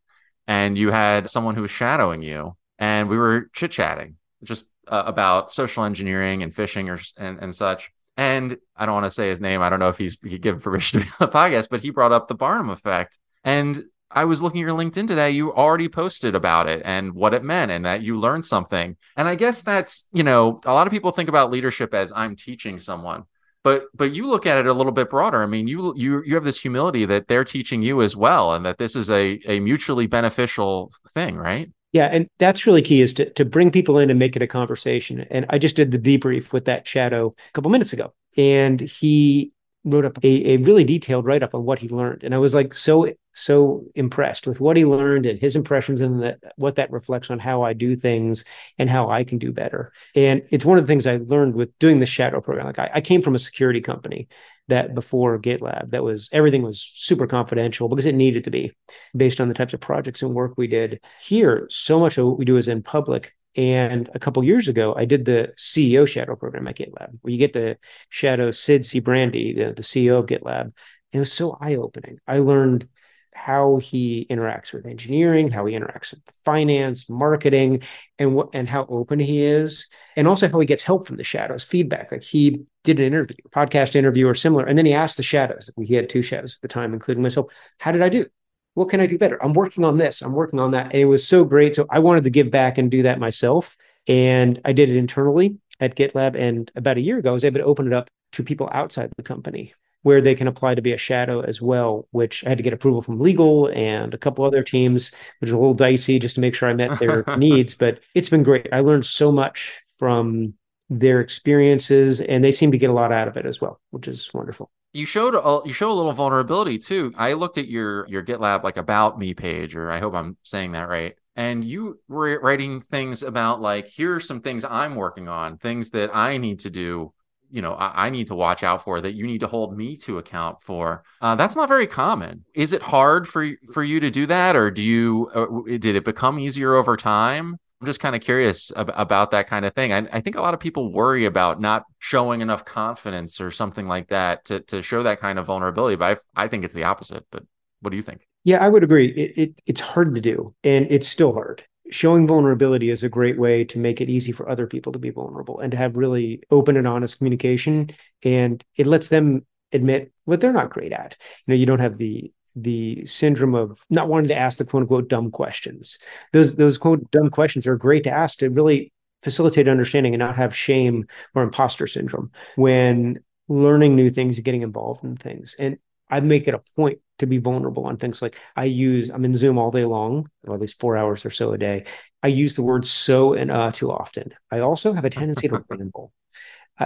and 0.47 0.77
you 0.77 0.91
had 0.91 1.31
someone 1.31 1.55
who 1.55 1.63
was 1.63 1.71
shadowing 1.71 2.23
you, 2.23 2.57
and 2.79 3.09
we 3.09 3.17
were 3.17 3.51
chit 3.55 3.71
chatting 3.71 4.17
just 4.43 4.67
uh, 4.89 5.05
about 5.07 5.53
social 5.53 5.85
engineering 5.85 6.43
and 6.43 6.55
phishing 6.55 6.89
or 6.91 7.01
and, 7.23 7.39
and 7.41 7.55
such. 7.55 7.91
And 8.17 8.59
I 8.77 8.85
don't 8.85 8.95
want 8.95 9.07
to 9.07 9.11
say 9.11 9.29
his 9.29 9.41
name. 9.41 9.63
I 9.63 9.69
don't 9.69 9.79
know 9.79 9.89
if 9.89 9.99
he's 9.99 10.19
he 10.23 10.39
give 10.39 10.61
permission 10.61 11.01
to 11.01 11.07
be 11.07 11.13
on 11.21 11.31
the 11.31 11.39
podcast, 11.39 11.69
but 11.71 11.81
he 11.81 11.91
brought 11.91 12.13
up 12.13 12.29
the 12.29 12.35
Barnum 12.35 12.71
effect. 12.71 13.19
And 13.45 13.85
I 14.11 14.27
was 14.27 14.43
looking 14.43 14.61
at 14.61 14.67
your 14.67 14.77
LinkedIn 14.77 15.09
today. 15.09 15.31
You 15.31 15.55
already 15.55 15.89
posted 15.89 16.35
about 16.35 16.69
it 16.69 16.83
and 16.85 17.15
what 17.15 17.35
it 17.35 17.43
meant, 17.43 17.71
and 17.71 17.85
that 17.85 18.03
you 18.03 18.19
learned 18.19 18.45
something. 18.45 18.97
And 19.17 19.29
I 19.29 19.35
guess 19.35 19.63
that's 19.63 20.07
you 20.13 20.23
know 20.23 20.61
a 20.65 20.73
lot 20.73 20.87
of 20.87 20.93
people 20.93 21.11
think 21.11 21.29
about 21.29 21.51
leadership 21.51 21.95
as 21.95 22.13
I'm 22.15 22.37
teaching 22.37 22.79
someone, 22.79 23.25
but 23.63 23.85
but 23.95 24.13
you 24.13 24.27
look 24.27 24.47
at 24.47 24.59
it 24.59 24.67
a 24.67 24.73
little 24.73 24.93
bit 24.93 25.11
broader. 25.11 25.43
I 25.43 25.47
mean 25.47 25.67
you 25.69 25.95
you 25.97 26.23
you 26.25 26.35
have 26.35 26.45
this 26.45 26.61
humility 26.61 27.05
that 27.07 27.29
they're 27.29 27.45
teaching 27.45 27.83
you 27.83 28.03
as 28.03 28.17
well 28.17 28.55
and 28.55 28.65
that 28.67 28.79
this 28.79 28.97
is 28.97 29.11
a 29.11 29.41
a 29.47 29.61
mutually 29.61 30.07
beneficial 30.07 30.93
thing 31.15 31.37
right? 31.37 31.71
Yeah 31.93 32.07
and 32.07 32.29
that's 32.39 32.67
really 32.67 32.83
key 32.83 33.01
is 33.01 33.13
to, 33.15 33.31
to 33.31 33.45
bring 33.45 33.71
people 33.71 33.99
in 33.99 34.11
and 34.11 34.19
make 34.19 34.37
it 34.37 34.43
a 34.43 34.47
conversation. 34.47 35.27
And 35.31 35.47
i 35.51 35.59
just 35.59 35.77
did 35.77 35.91
the 35.91 35.99
debrief 35.99 36.53
with 36.53 36.65
that 36.67 36.87
shadow 36.87 37.35
a 37.49 37.53
couple 37.53 37.71
minutes 37.71 37.93
ago. 37.93 38.13
And 38.37 38.81
he 38.81 39.53
wrote 39.85 40.05
up 40.05 40.19
a, 40.25 40.55
a 40.55 40.57
really 40.59 40.85
detailed 40.85 41.25
write-up 41.27 41.55
on 41.55 41.65
what 41.65 41.79
he 41.79 41.89
learned. 41.89 42.25
And 42.25 42.35
i 42.35 42.39
was 42.39 42.55
like 42.55 42.75
so 42.75 43.13
so 43.35 43.85
impressed 43.95 44.47
with 44.47 44.61
what 44.61 44.77
he 44.77 44.85
learned 44.85 45.27
and 45.27 45.39
his 45.39 45.57
impressions 45.57 46.01
and 46.01 46.37
what 46.57 46.77
that 46.77 46.91
reflects 46.91 47.31
on 47.31 47.39
how 47.39 47.63
I 47.63 47.73
do 47.73 47.95
things 47.95 48.45
and 48.79 48.91
how 48.91 49.11
I 49.11 49.25
can 49.25 49.39
do 49.39 49.53
better. 49.53 49.93
And 50.15 50.43
it's 50.51 50.65
one 50.65 50.79
of 50.79 50.85
the 50.85 50.89
things 50.89 51.07
I 51.07 51.17
learned 51.17 51.55
with 51.55 51.79
doing 51.79 51.99
the 51.99 52.07
shadow 52.07 52.41
program. 52.41 52.67
Like 52.67 52.79
I, 52.79 52.91
I 52.95 53.01
came 53.01 53.23
from 53.23 53.35
a 53.35 53.39
security 53.39 53.81
company 53.81 54.29
that 54.69 54.95
before 54.95 55.39
GitLab, 55.39 55.91
that 55.91 56.05
was 56.05 56.29
everything 56.33 56.63
was 56.63 56.91
super 56.95 57.27
confidential 57.27 57.89
because 57.89 58.07
it 58.07 58.15
needed 58.15 58.45
to 58.45 58.51
be 58.51 58.73
based 59.17 59.41
on 59.41 59.49
the 59.49 59.55
types 59.55 59.75
of 59.75 59.81
projects 59.81 60.23
and 60.23 60.35
work 60.35 60.55
we 60.57 60.67
did. 60.67 61.01
Here, 61.21 61.67
so 61.71 61.99
much 61.99 62.19
of 62.19 62.27
what 62.27 62.39
we 62.39 62.45
do 62.45 62.57
is 62.57 62.69
in 62.69 62.83
public. 62.83 63.35
And 63.55 64.09
a 64.15 64.19
couple 64.19 64.43
years 64.45 64.69
ago, 64.69 64.95
I 64.97 65.05
did 65.05 65.27
the 65.27 65.53
CEO 65.59 66.09
shadow 66.09 66.37
program 66.37 66.67
at 66.69 66.77
GitLab, 66.77 67.19
where 67.21 67.33
you 67.33 67.37
get 67.39 67.53
to 67.53 67.77
shadow 68.09 68.51
Sid 68.51 68.83
Sijbrandij, 68.83 69.57
the, 69.57 69.75
the 69.75 69.83
CEO 69.83 70.19
of 70.19 70.27
GitLab. 70.27 70.73
It 71.13 71.19
was 71.19 71.31
so 71.31 71.59
eye 71.61 71.75
opening. 71.75 72.19
I 72.27 72.39
learned 72.39 72.89
how 73.35 73.79
he 73.79 74.27
interacts 74.31 74.73
with 74.73 74.87
engineering, 74.87 75.51
how 75.51 75.67
he 75.67 75.75
interacts 75.75 76.13
with 76.13 76.21
finance, 76.45 77.09
marketing, 77.09 77.83
and 78.19 78.35
what 78.35 78.51
and 78.53 78.69
how 78.69 78.87
open 78.89 79.19
he 79.19 79.45
is, 79.45 79.89
and 80.17 80.29
also 80.29 80.49
how 80.49 80.61
he 80.61 80.67
gets 80.67 80.83
help 80.83 81.07
from 81.07 81.17
the 81.17 81.25
shadows, 81.25 81.65
feedback. 81.65 82.13
Like 82.13 82.23
he 82.23 82.63
did 82.85 82.99
an 82.99 83.07
interview, 83.07 83.37
podcast 83.51 83.97
interview 83.97 84.29
or 84.29 84.35
similar, 84.35 84.65
and 84.65 84.77
then 84.77 84.87
he 84.87 84.93
asked 84.93 85.17
the 85.17 85.23
shadows. 85.23 85.71
He 85.81 85.95
had 85.95 86.09
two 86.09 86.23
shadows 86.23 86.57
at 86.57 86.63
the 86.63 86.69
time, 86.69 86.93
including 86.93 87.23
myself. 87.23 87.47
How 87.79 87.93
did 87.93 88.03
I 88.03 88.09
do? 88.09 88.27
What 88.75 88.89
can 88.89 89.01
I 89.01 89.07
do 89.07 89.19
better? 89.19 89.43
I'm 89.43 89.53
working 89.53 89.85
on 89.85 89.99
this. 89.99 90.23
I'm 90.23 90.33
working 90.33 90.61
on 90.61 90.71
that, 90.73 90.87
and 90.87 90.95
it 90.95 91.07
was 91.07 91.27
so 91.27 91.45
great. 91.45 91.75
So 91.75 91.87
I 91.91 91.99
wanted 91.99 92.25
to 92.25 92.31
give 92.31 92.51
back 92.51 92.79
and 92.79 92.91
do 92.91 93.03
that 93.03 93.19
myself, 93.19 93.77
and 94.07 94.61
I 94.65 94.73
did 94.73 94.91
it 94.91 94.97
internally 94.97 95.59
at 95.81 95.97
GitLab. 95.97 96.37
And 96.39 96.71
about 96.77 96.97
a 96.97 97.03
year 97.03 97.19
ago, 97.19 97.31
I 97.31 97.33
was 97.33 97.45
able 97.45 97.61
to 97.61 97.67
open 97.67 97.87
it 97.87 97.93
up 97.93 98.09
to 98.33 98.43
people 98.43 98.69
outside 98.73 99.11
the 99.17 99.23
company 99.23 99.75
where 100.03 100.21
they 100.21 100.35
can 100.35 100.49
apply 100.49 100.75
to 100.75 100.83
be 100.83 100.93
a 100.93 100.99
shadow 100.99 101.41
as 101.41 101.61
well, 101.61 102.07
which 102.11 102.45
I 102.45 102.49
had 102.49 102.59
to 102.59 102.65
get 102.65 102.73
approval 102.73 103.03
from 103.03 103.19
legal 103.19 103.69
and 103.69 104.13
a 104.13 104.19
couple 104.19 104.45
other 104.45 104.63
teams, 104.63 105.13
which 105.41 105.49
is 105.49 105.55
a 105.55 105.59
little 105.59 105.75
dicey 105.75 106.19
just 106.19 106.35
to 106.37 106.41
make 106.41 106.55
sure 106.55 106.69
I 106.69 106.75
met 106.75 106.99
their 106.99 107.25
needs. 107.37 107.75
But 107.75 108.01
it's 108.15 108.29
been 108.29 108.43
great. 108.43 108.69
I 108.73 108.81
learned 108.81 109.07
so 109.07 109.31
much 109.31 109.81
from 109.99 110.55
their 110.91 111.21
experiences, 111.21 112.21
and 112.21 112.45
they 112.45 112.53
seem 112.53 112.73
to 112.73 112.79
get 112.79 112.91
a 112.91 112.95
lot 112.95 113.13
out 113.13 113.29
of 113.29 113.37
it 113.37 113.47
as 113.47 113.61
well, 113.61 113.81
which 113.91 114.09
is 114.09 114.33
wonderful. 114.35 114.71
You 114.93 115.07
showed 115.07 115.35
a, 115.35 115.67
you 115.67 115.73
show 115.73 115.91
a 115.91 115.95
little 115.95 116.13
vulnerability 116.13 116.79
too. 116.79 117.15
I 117.17 117.33
looked 117.33 117.57
at 117.57 117.69
your 117.69 118.07
your 118.09 118.23
GitLab 118.23 118.63
like 118.63 118.77
about 118.77 119.19
me 119.19 119.33
page, 119.33 119.75
or 119.75 119.91
I 119.91 120.01
hope 120.01 120.15
I'm 120.15 120.37
saying 120.43 120.73
that 120.73 120.89
right 120.89 121.17
and 121.37 121.65
you 121.65 121.99
were 122.09 122.39
writing 122.41 122.81
things 122.81 123.23
about 123.23 123.61
like 123.61 123.87
here 123.87 124.15
are 124.15 124.21
some 124.21 124.41
things 124.41 124.65
i'm 124.65 124.95
working 124.95 125.29
on 125.29 125.57
things 125.59 125.91
that 125.91 126.15
i 126.15 126.37
need 126.37 126.59
to 126.59 126.71
do 126.71 127.13
you 127.53 127.63
know 127.63 127.75
I, 127.75 128.07
I, 128.07 128.11
need 128.11 128.27
to 128.29 128.35
watch 128.35 128.63
out 128.63 128.83
for 128.83 129.01
that 129.01 129.15
you 129.15 129.27
need 129.27 129.41
to 129.41 129.47
hold 129.47 129.77
me 129.77 129.97
to 129.99 130.19
account 130.19 130.59
for. 130.63 131.05
Uh, 131.21 131.35
that's 131.35 131.55
not 131.55 131.69
very 131.69 131.87
common. 131.87 132.45
Is 132.55 132.73
it 132.73 132.83
hard 132.83 133.29
for 133.29 133.49
for 133.73 133.85
you 133.85 134.01
to 134.01 134.11
do 134.11 134.27
that 134.27 134.57
or 134.57 134.71
do 134.71 134.83
you 134.83 135.29
uh, 135.35 135.77
did 135.79 135.95
it 135.95 136.05
become 136.05 136.39
easier 136.39 136.75
over 136.75 136.97
time? 136.97 137.57
I'm 137.81 137.87
just 137.87 138.01
kind 138.01 138.15
of 138.15 138.23
curious 138.23 138.73
ab- 138.77 138.93
about 138.95 139.33
that 139.33 139.49
kind 139.49 139.65
of 139.65 139.75
thing. 139.75 139.93
I, 139.93 140.07
I 140.13 140.21
think 140.21 140.37
a 140.37 140.41
lot 140.41 140.55
of 140.55 140.61
people 140.61 140.93
worry 140.93 141.25
about 141.25 141.61
not 141.61 141.85
showing 141.99 142.41
enough 142.41 142.65
confidence 142.65 143.41
or 143.41 143.51
something 143.51 143.89
like 143.89 144.09
that 144.09 144.45
to, 144.47 144.61
to 144.61 144.83
show 144.83 145.03
that 145.03 145.19
kind 145.21 145.39
of 145.39 145.47
vulnerability 145.47 145.97
but 145.97 146.21
I, 146.37 146.45
I 146.45 146.49
think 146.49 146.65
it's 146.65 146.75
the 146.75 146.85
opposite 146.85 147.25
but 147.31 147.45
what 147.81 147.91
do 147.91 147.97
you 147.97 148.03
think? 148.03 148.27
Yeah 148.45 148.65
i 148.65 148.69
would 148.69 148.83
agree. 148.83 149.07
It, 149.07 149.39
it 149.39 149.63
it's 149.67 149.81
hard 149.81 150.15
to 150.15 150.21
do 150.21 150.55
and 150.65 150.87
it's 150.91 151.09
still 151.09 151.33
hard 151.33 151.65
showing 151.91 152.27
vulnerability 152.27 152.91
is 152.91 153.03
a 153.03 153.09
great 153.09 153.39
way 153.39 153.65
to 153.65 153.79
make 153.79 154.01
it 154.01 154.09
easy 154.09 154.33
for 154.33 154.49
other 154.49 154.67
people 154.67 154.93
to 154.93 154.99
be 154.99 155.11
vulnerable 155.11 155.61
and 155.61 155.71
to 155.71 155.77
have 155.77 155.97
really 155.97 156.43
open 156.51 156.77
and 156.77 156.87
honest 156.87 157.19
communication. 157.19 157.91
And 158.23 158.63
it 158.77 158.87
lets 158.87 159.09
them 159.09 159.47
admit 159.73 160.13
what 160.25 160.41
they're 160.41 160.53
not 160.53 160.71
great 160.71 160.93
at. 160.93 161.17
You 161.47 161.53
know 161.53 161.59
you 161.59 161.67
don't 161.67 161.81
have 161.81 161.97
the 161.97 162.33
the 162.55 163.05
syndrome 163.07 163.55
of 163.55 163.83
not 163.89 164.09
wanting 164.09 164.29
to 164.29 164.37
ask 164.37 164.59
the 164.59 164.65
quote 164.65 164.83
unquote 164.83 165.09
dumb 165.09 165.31
questions. 165.31 165.99
Those 166.33 166.57
those 166.57 166.79
quote 166.79 167.11
dumb 167.11 167.31
questions 167.31 167.67
are 167.67 167.77
great 167.77 168.05
to 168.05 168.11
ask 168.11 168.39
to 168.39 168.51
really 168.51 168.93
facilitate 169.23 169.69
understanding 169.69 170.15
and 170.15 170.19
not 170.19 170.37
have 170.37 170.55
shame 170.55 171.07
or 171.35 171.43
imposter 171.43 171.87
syndrome 171.87 172.31
when 172.57 173.21
learning 173.49 173.95
new 173.95 174.11
things 174.11 174.37
and 174.37 174.45
getting 174.45 174.63
involved 174.63 175.05
in 175.05 175.17
things. 175.17 175.55
And 175.59 175.79
I 176.13 176.21
make 176.21 176.47
it 176.47 176.55
a 176.55 176.63
point 176.77 177.01
to 177.19 177.27
be 177.27 177.39
vulnerable 177.39 177.87
on 177.87 177.97
things 177.97 178.21
like 178.21 178.39
I 178.55 178.65
use, 178.65 179.11
I'm 179.11 179.25
in 179.25 179.37
Zoom 179.37 179.59
all 179.59 179.71
day 179.71 179.85
long, 179.85 180.29
or 180.47 180.55
at 180.55 180.61
least 180.61 180.79
four 180.79 180.97
hours 180.97 181.25
or 181.25 181.31
so 181.31 181.53
a 181.53 181.59
day. 181.59 181.85
I 182.23 182.29
use 182.29 182.55
the 182.55 182.63
word 182.63 182.87
so 182.87 183.33
and 183.33 183.51
uh 183.51 183.73
too 183.73 183.91
often. 183.91 184.35
I 184.51 184.61
also 184.61 184.93
have 184.93 185.05
a 185.05 185.11
tendency 185.11 185.49
to 185.49 185.65
ramble. 185.69 186.13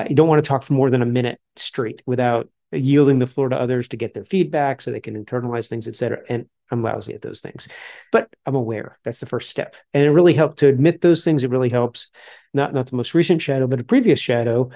You 0.08 0.14
don't 0.14 0.28
want 0.28 0.42
to 0.42 0.48
talk 0.48 0.62
for 0.62 0.74
more 0.74 0.90
than 0.90 1.02
a 1.02 1.06
minute 1.06 1.40
straight 1.56 2.02
without 2.06 2.48
yielding 2.72 3.18
the 3.18 3.26
floor 3.26 3.48
to 3.48 3.58
others 3.58 3.88
to 3.88 3.96
get 3.96 4.14
their 4.14 4.24
feedback 4.24 4.80
so 4.80 4.90
they 4.90 5.00
can 5.00 5.22
internalize 5.22 5.68
things, 5.68 5.88
et 5.88 5.96
cetera. 5.96 6.20
And 6.28 6.46
I'm 6.70 6.82
lousy 6.82 7.14
at 7.14 7.22
those 7.22 7.40
things, 7.40 7.68
but 8.12 8.28
I'm 8.44 8.54
aware. 8.54 8.98
That's 9.04 9.20
the 9.20 9.26
first 9.26 9.50
step. 9.50 9.76
And 9.94 10.04
it 10.04 10.10
really 10.10 10.34
helped 10.34 10.58
to 10.58 10.66
admit 10.66 11.00
those 11.00 11.24
things. 11.24 11.44
It 11.44 11.50
really 11.50 11.68
helps. 11.68 12.10
Not, 12.54 12.72
not 12.72 12.86
the 12.86 12.96
most 12.96 13.14
recent 13.14 13.42
shadow, 13.42 13.66
but 13.66 13.80
a 13.80 13.84
previous 13.84 14.18
shadow 14.18 14.70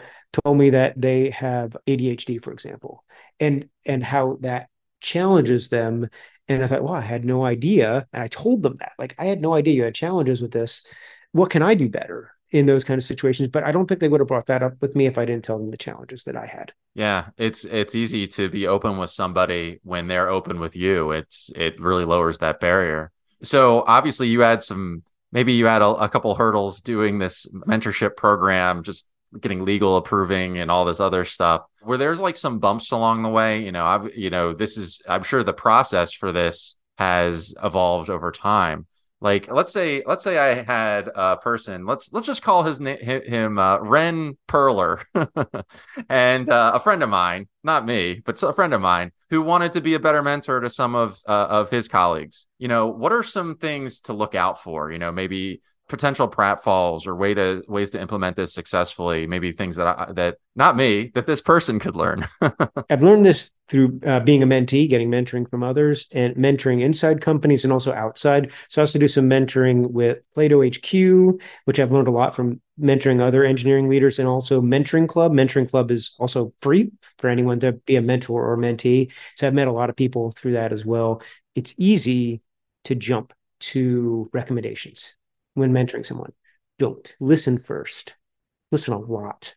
told 0.45 0.59
me 0.59 0.71
that 0.71 1.01
they 1.01 1.31
have 1.31 1.77
ADHD, 1.87 2.43
for 2.43 2.53
example, 2.53 3.05
and, 3.41 3.69
and 3.87 4.05
how 4.05 4.37
that 4.41 4.69
challenges 5.01 5.69
them. 5.71 6.09
And 6.47 6.63
I 6.63 6.67
thought, 6.67 6.83
well, 6.83 6.93
I 6.93 7.01
had 7.01 7.25
no 7.25 7.45
idea. 7.45 8.07
And 8.13 8.23
I 8.23 8.29
told 8.29 8.63
them 8.63 8.77
that, 8.81 8.93
like, 8.99 9.15
I 9.19 9.27
had 9.27 9.41
no 9.41 9.55
idea 9.55 9.75
you 9.75 9.85
had 9.85 9.95
challenges 9.95 10.43
with 10.43 10.51
this. 10.51 10.85
What 11.33 11.51
can 11.51 11.63
I 11.63 11.75
do 11.75 11.89
better? 11.89 12.33
In 12.53 12.67
those 12.67 12.85
kind 12.85 12.99
of 12.99 13.05
situations 13.05 13.49
but 13.49 13.65
i 13.65 13.73
don't 13.73 13.87
think 13.87 14.01
they 14.01 14.09
would 14.09 14.21
have 14.21 14.29
brought 14.29 14.47
that 14.47 14.63
up 14.63 14.75
with 14.81 14.95
me 14.97 15.07
if 15.07 15.19
i 15.19 15.25
didn't 15.25 15.45
tell 15.45 15.59
them 15.59 15.71
the 15.71 15.77
challenges 15.77 16.25
that 16.25 16.37
i 16.37 16.47
had. 16.47 16.73
Yeah 16.95 17.31
it's 17.37 17.65
it's 17.65 17.95
easy 17.95 18.27
to 18.27 18.49
be 18.49 18.67
open 18.67 18.99
with 18.99 19.11
somebody 19.11 19.81
when 19.83 20.09
they're 20.09 20.29
open 20.29 20.61
with 20.61 20.77
you. 20.77 21.13
It's 21.13 21.51
it 21.55 21.81
really 21.81 22.05
lowers 22.05 22.39
that 22.39 22.61
barrier. 22.61 23.13
So 23.43 23.85
obviously 23.87 24.29
you 24.29 24.41
had 24.41 24.63
some 24.63 25.03
maybe 25.33 25.53
you 25.53 25.67
had 25.67 25.83
a, 25.83 25.89
a 25.89 26.09
couple 26.09 26.35
hurdles 26.35 26.81
doing 26.81 27.19
this 27.19 27.47
mentorship 27.53 28.17
program 28.17 28.83
just 28.83 29.07
getting 29.41 29.65
legal 29.65 29.97
approving 29.97 30.59
and 30.59 30.71
all 30.71 30.85
this 30.85 30.99
other 30.99 31.25
stuff. 31.25 31.63
Where 31.83 31.99
there's 31.99 32.19
like 32.19 32.37
some 32.37 32.59
bumps 32.59 32.91
along 32.91 33.23
the 33.23 33.29
way? 33.29 33.63
You 33.63 33.73
know 33.73 33.87
i've 33.87 34.17
you 34.17 34.31
know 34.31 34.53
this 34.53 34.77
is 34.77 35.01
i'm 35.09 35.23
sure 35.23 35.43
the 35.43 35.53
process 35.53 36.13
for 36.13 36.33
this 36.33 36.77
has 36.99 37.55
evolved 37.63 38.11
over 38.11 38.31
time 38.31 38.87
like 39.21 39.51
let's 39.51 39.73
say 39.73 40.03
let's 40.07 40.25
say 40.25 40.39
i 40.39 40.55
had 40.63 41.09
a 41.15 41.37
person 41.37 41.85
let's 41.85 42.11
let's 42.13 42.27
just 42.27 42.43
call 42.43 42.63
his 42.63 42.81
name 42.81 42.99
him 42.99 43.59
uh, 43.59 43.79
ren 43.79 44.37
perler. 44.49 45.03
And 46.09 46.49
uh, 46.49 46.73
a 46.75 46.81
friend 46.81 47.03
of 47.03 47.09
mine 47.09 47.49
not 47.63 47.85
me 47.85 48.23
but 48.25 48.43
a 48.43 48.53
friend 48.53 48.73
of 48.73 48.81
mine 48.81 49.13
who 49.29 49.43
wanted 49.43 49.73
to 49.73 49.81
be 49.81 49.95
a 49.95 50.01
better 50.01 50.23
mentor 50.23 50.61
to 50.61 50.71
some 50.71 50.95
of 50.95 51.19
uh, 51.29 51.47
of 51.51 51.71
his 51.71 51.89
colleagues. 51.89 52.47
You 52.59 52.69
know 52.69 52.87
what 52.89 53.13
are 53.13 53.23
some 53.23 53.57
things 53.57 54.01
to 54.03 54.13
look 54.13 54.35
out 54.35 54.63
for? 54.63 54.91
You 54.91 54.99
know 54.99 55.13
maybe 55.13 55.61
potential 55.91 56.29
pratfalls 56.29 57.07
or 57.07 57.15
way 57.15 57.35
to 57.35 57.63
ways 57.69 57.91
to 57.91 58.01
implement 58.01 58.37
this 58.37 58.55
successfully 58.55 59.27
maybe 59.27 59.53
things 59.53 59.77
that 59.77 59.87
I, 59.87 60.13
that 60.13 60.39
not 60.55 60.77
me 60.77 61.11
that 61.15 61.27
this 61.27 61.41
person 61.41 61.79
could 61.79 61.97
learn. 61.97 62.27
I've 62.89 63.03
learned 63.03 63.27
this 63.27 63.51
through 63.69 64.01
uh, 64.07 64.21
being 64.21 64.43
a 64.43 64.47
mentee 64.47 64.89
getting 64.89 65.11
mentoring 65.11 65.51
from 65.51 65.63
others 65.63 66.07
and 66.13 66.35
mentoring 66.37 66.81
inside 66.81 67.21
companies 67.21 67.65
and 67.65 67.73
also 67.73 67.93
outside. 67.93 68.53
So 68.69 68.81
i 68.81 68.83
also 68.85 68.99
do 68.99 69.09
some 69.09 69.29
mentoring 69.29 69.91
with 69.91 70.21
plato 70.33 70.61
hq 70.61 71.41
which 71.65 71.79
i've 71.79 71.93
learned 71.93 72.09
a 72.09 72.13
lot 72.13 72.35
from 72.35 72.61
mentoring 72.81 73.21
other 73.21 73.45
engineering 73.45 73.89
leaders 73.89 74.19
and 74.19 74.29
also 74.29 74.63
mentoring 74.63 75.09
club. 75.09 75.33
Mentoring 75.33 75.69
club 75.69 75.91
is 75.91 76.15
also 76.19 76.55
free 76.63 76.93
for 77.19 77.29
anyone 77.29 77.61
to 77.61 77.73
be 77.73 77.97
a 77.97 78.03
mentor 78.03 78.49
or 78.49 78.57
mentee. 78.57 79.11
So 79.37 79.47
i've 79.47 79.55
met 79.55 79.69
a 79.69 79.73
lot 79.73 79.91
of 79.91 79.97
people 79.97 80.31
through 80.31 80.53
that 80.53 80.73
as 80.73 80.87
well. 80.87 81.21
It's 81.57 81.75
easy 81.77 82.43
to 82.85 82.95
jump 82.95 83.35
to 83.61 84.31
recommendations 84.33 85.17
when 85.55 85.73
mentoring 85.73 86.07
someone. 86.07 86.33
Don't 86.79 87.15
listen 87.21 87.59
first. 87.59 88.15
Listen 88.73 88.95
a 88.95 88.99
lot. 88.99 89.55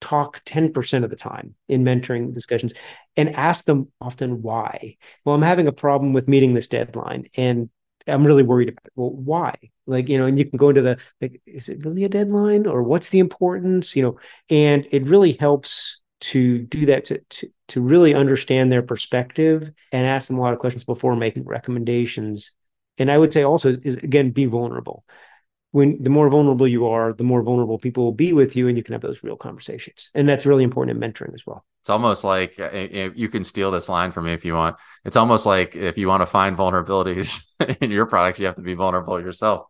Talk 0.00 0.44
10% 0.44 1.04
of 1.04 1.10
the 1.10 1.16
time 1.16 1.54
in 1.68 1.84
mentoring 1.84 2.34
discussions 2.34 2.72
and 3.16 3.34
ask 3.34 3.64
them 3.64 3.90
often 4.00 4.42
why. 4.42 4.96
Well, 5.24 5.34
I'm 5.34 5.42
having 5.42 5.68
a 5.68 5.72
problem 5.72 6.12
with 6.12 6.28
meeting 6.28 6.54
this 6.54 6.68
deadline 6.68 7.28
and 7.36 7.70
I'm 8.06 8.26
really 8.26 8.42
worried 8.42 8.68
about 8.68 8.84
it. 8.84 8.92
Well, 8.96 9.10
why? 9.10 9.54
Like, 9.86 10.08
you 10.08 10.18
know, 10.18 10.26
and 10.26 10.38
you 10.38 10.44
can 10.44 10.58
go 10.58 10.68
into 10.70 10.82
the 10.82 10.98
like, 11.20 11.40
is 11.46 11.68
it 11.68 11.84
really 11.84 12.04
a 12.04 12.08
deadline 12.08 12.66
or 12.66 12.82
what's 12.82 13.10
the 13.10 13.18
importance? 13.18 13.96
You 13.96 14.02
know, 14.02 14.18
and 14.50 14.86
it 14.90 15.06
really 15.06 15.32
helps 15.32 16.02
to 16.20 16.58
do 16.58 16.86
that 16.86 17.04
to, 17.06 17.18
to 17.18 17.48
to 17.68 17.80
really 17.80 18.14
understand 18.14 18.70
their 18.70 18.82
perspective 18.82 19.70
and 19.92 20.06
ask 20.06 20.28
them 20.28 20.38
a 20.38 20.40
lot 20.40 20.52
of 20.52 20.58
questions 20.58 20.84
before 20.84 21.16
making 21.16 21.44
recommendations. 21.44 22.52
And 22.98 23.10
I 23.10 23.18
would 23.18 23.32
say 23.32 23.42
also 23.42 23.70
is, 23.70 23.78
is 23.78 23.96
again 23.96 24.30
be 24.30 24.46
vulnerable 24.46 25.04
when 25.74 26.00
the 26.00 26.08
more 26.08 26.30
vulnerable 26.30 26.68
you 26.68 26.86
are, 26.86 27.12
the 27.12 27.24
more 27.24 27.42
vulnerable 27.42 27.80
people 27.80 28.04
will 28.04 28.12
be 28.12 28.32
with 28.32 28.54
you, 28.54 28.68
and 28.68 28.76
you 28.76 28.84
can 28.84 28.92
have 28.92 29.02
those 29.02 29.24
real 29.24 29.36
conversations. 29.36 30.08
And 30.14 30.28
that's 30.28 30.46
really 30.46 30.62
important 30.62 30.96
in 30.96 31.12
mentoring 31.12 31.34
as 31.34 31.44
well. 31.44 31.64
It's 31.80 31.90
almost 31.90 32.22
like 32.22 32.60
uh, 32.60 32.70
you 32.72 33.28
can 33.28 33.42
steal 33.42 33.72
this 33.72 33.88
line 33.88 34.12
from 34.12 34.26
me 34.26 34.34
if 34.34 34.44
you 34.44 34.54
want. 34.54 34.76
It's 35.04 35.16
almost 35.16 35.46
like 35.46 35.74
if 35.74 35.98
you 35.98 36.06
want 36.06 36.20
to 36.22 36.26
find 36.26 36.56
vulnerabilities 36.56 37.42
in 37.80 37.90
your 37.90 38.06
products, 38.06 38.38
you 38.38 38.46
have 38.46 38.54
to 38.54 38.62
be 38.62 38.74
vulnerable 38.74 39.20
yourself. 39.20 39.66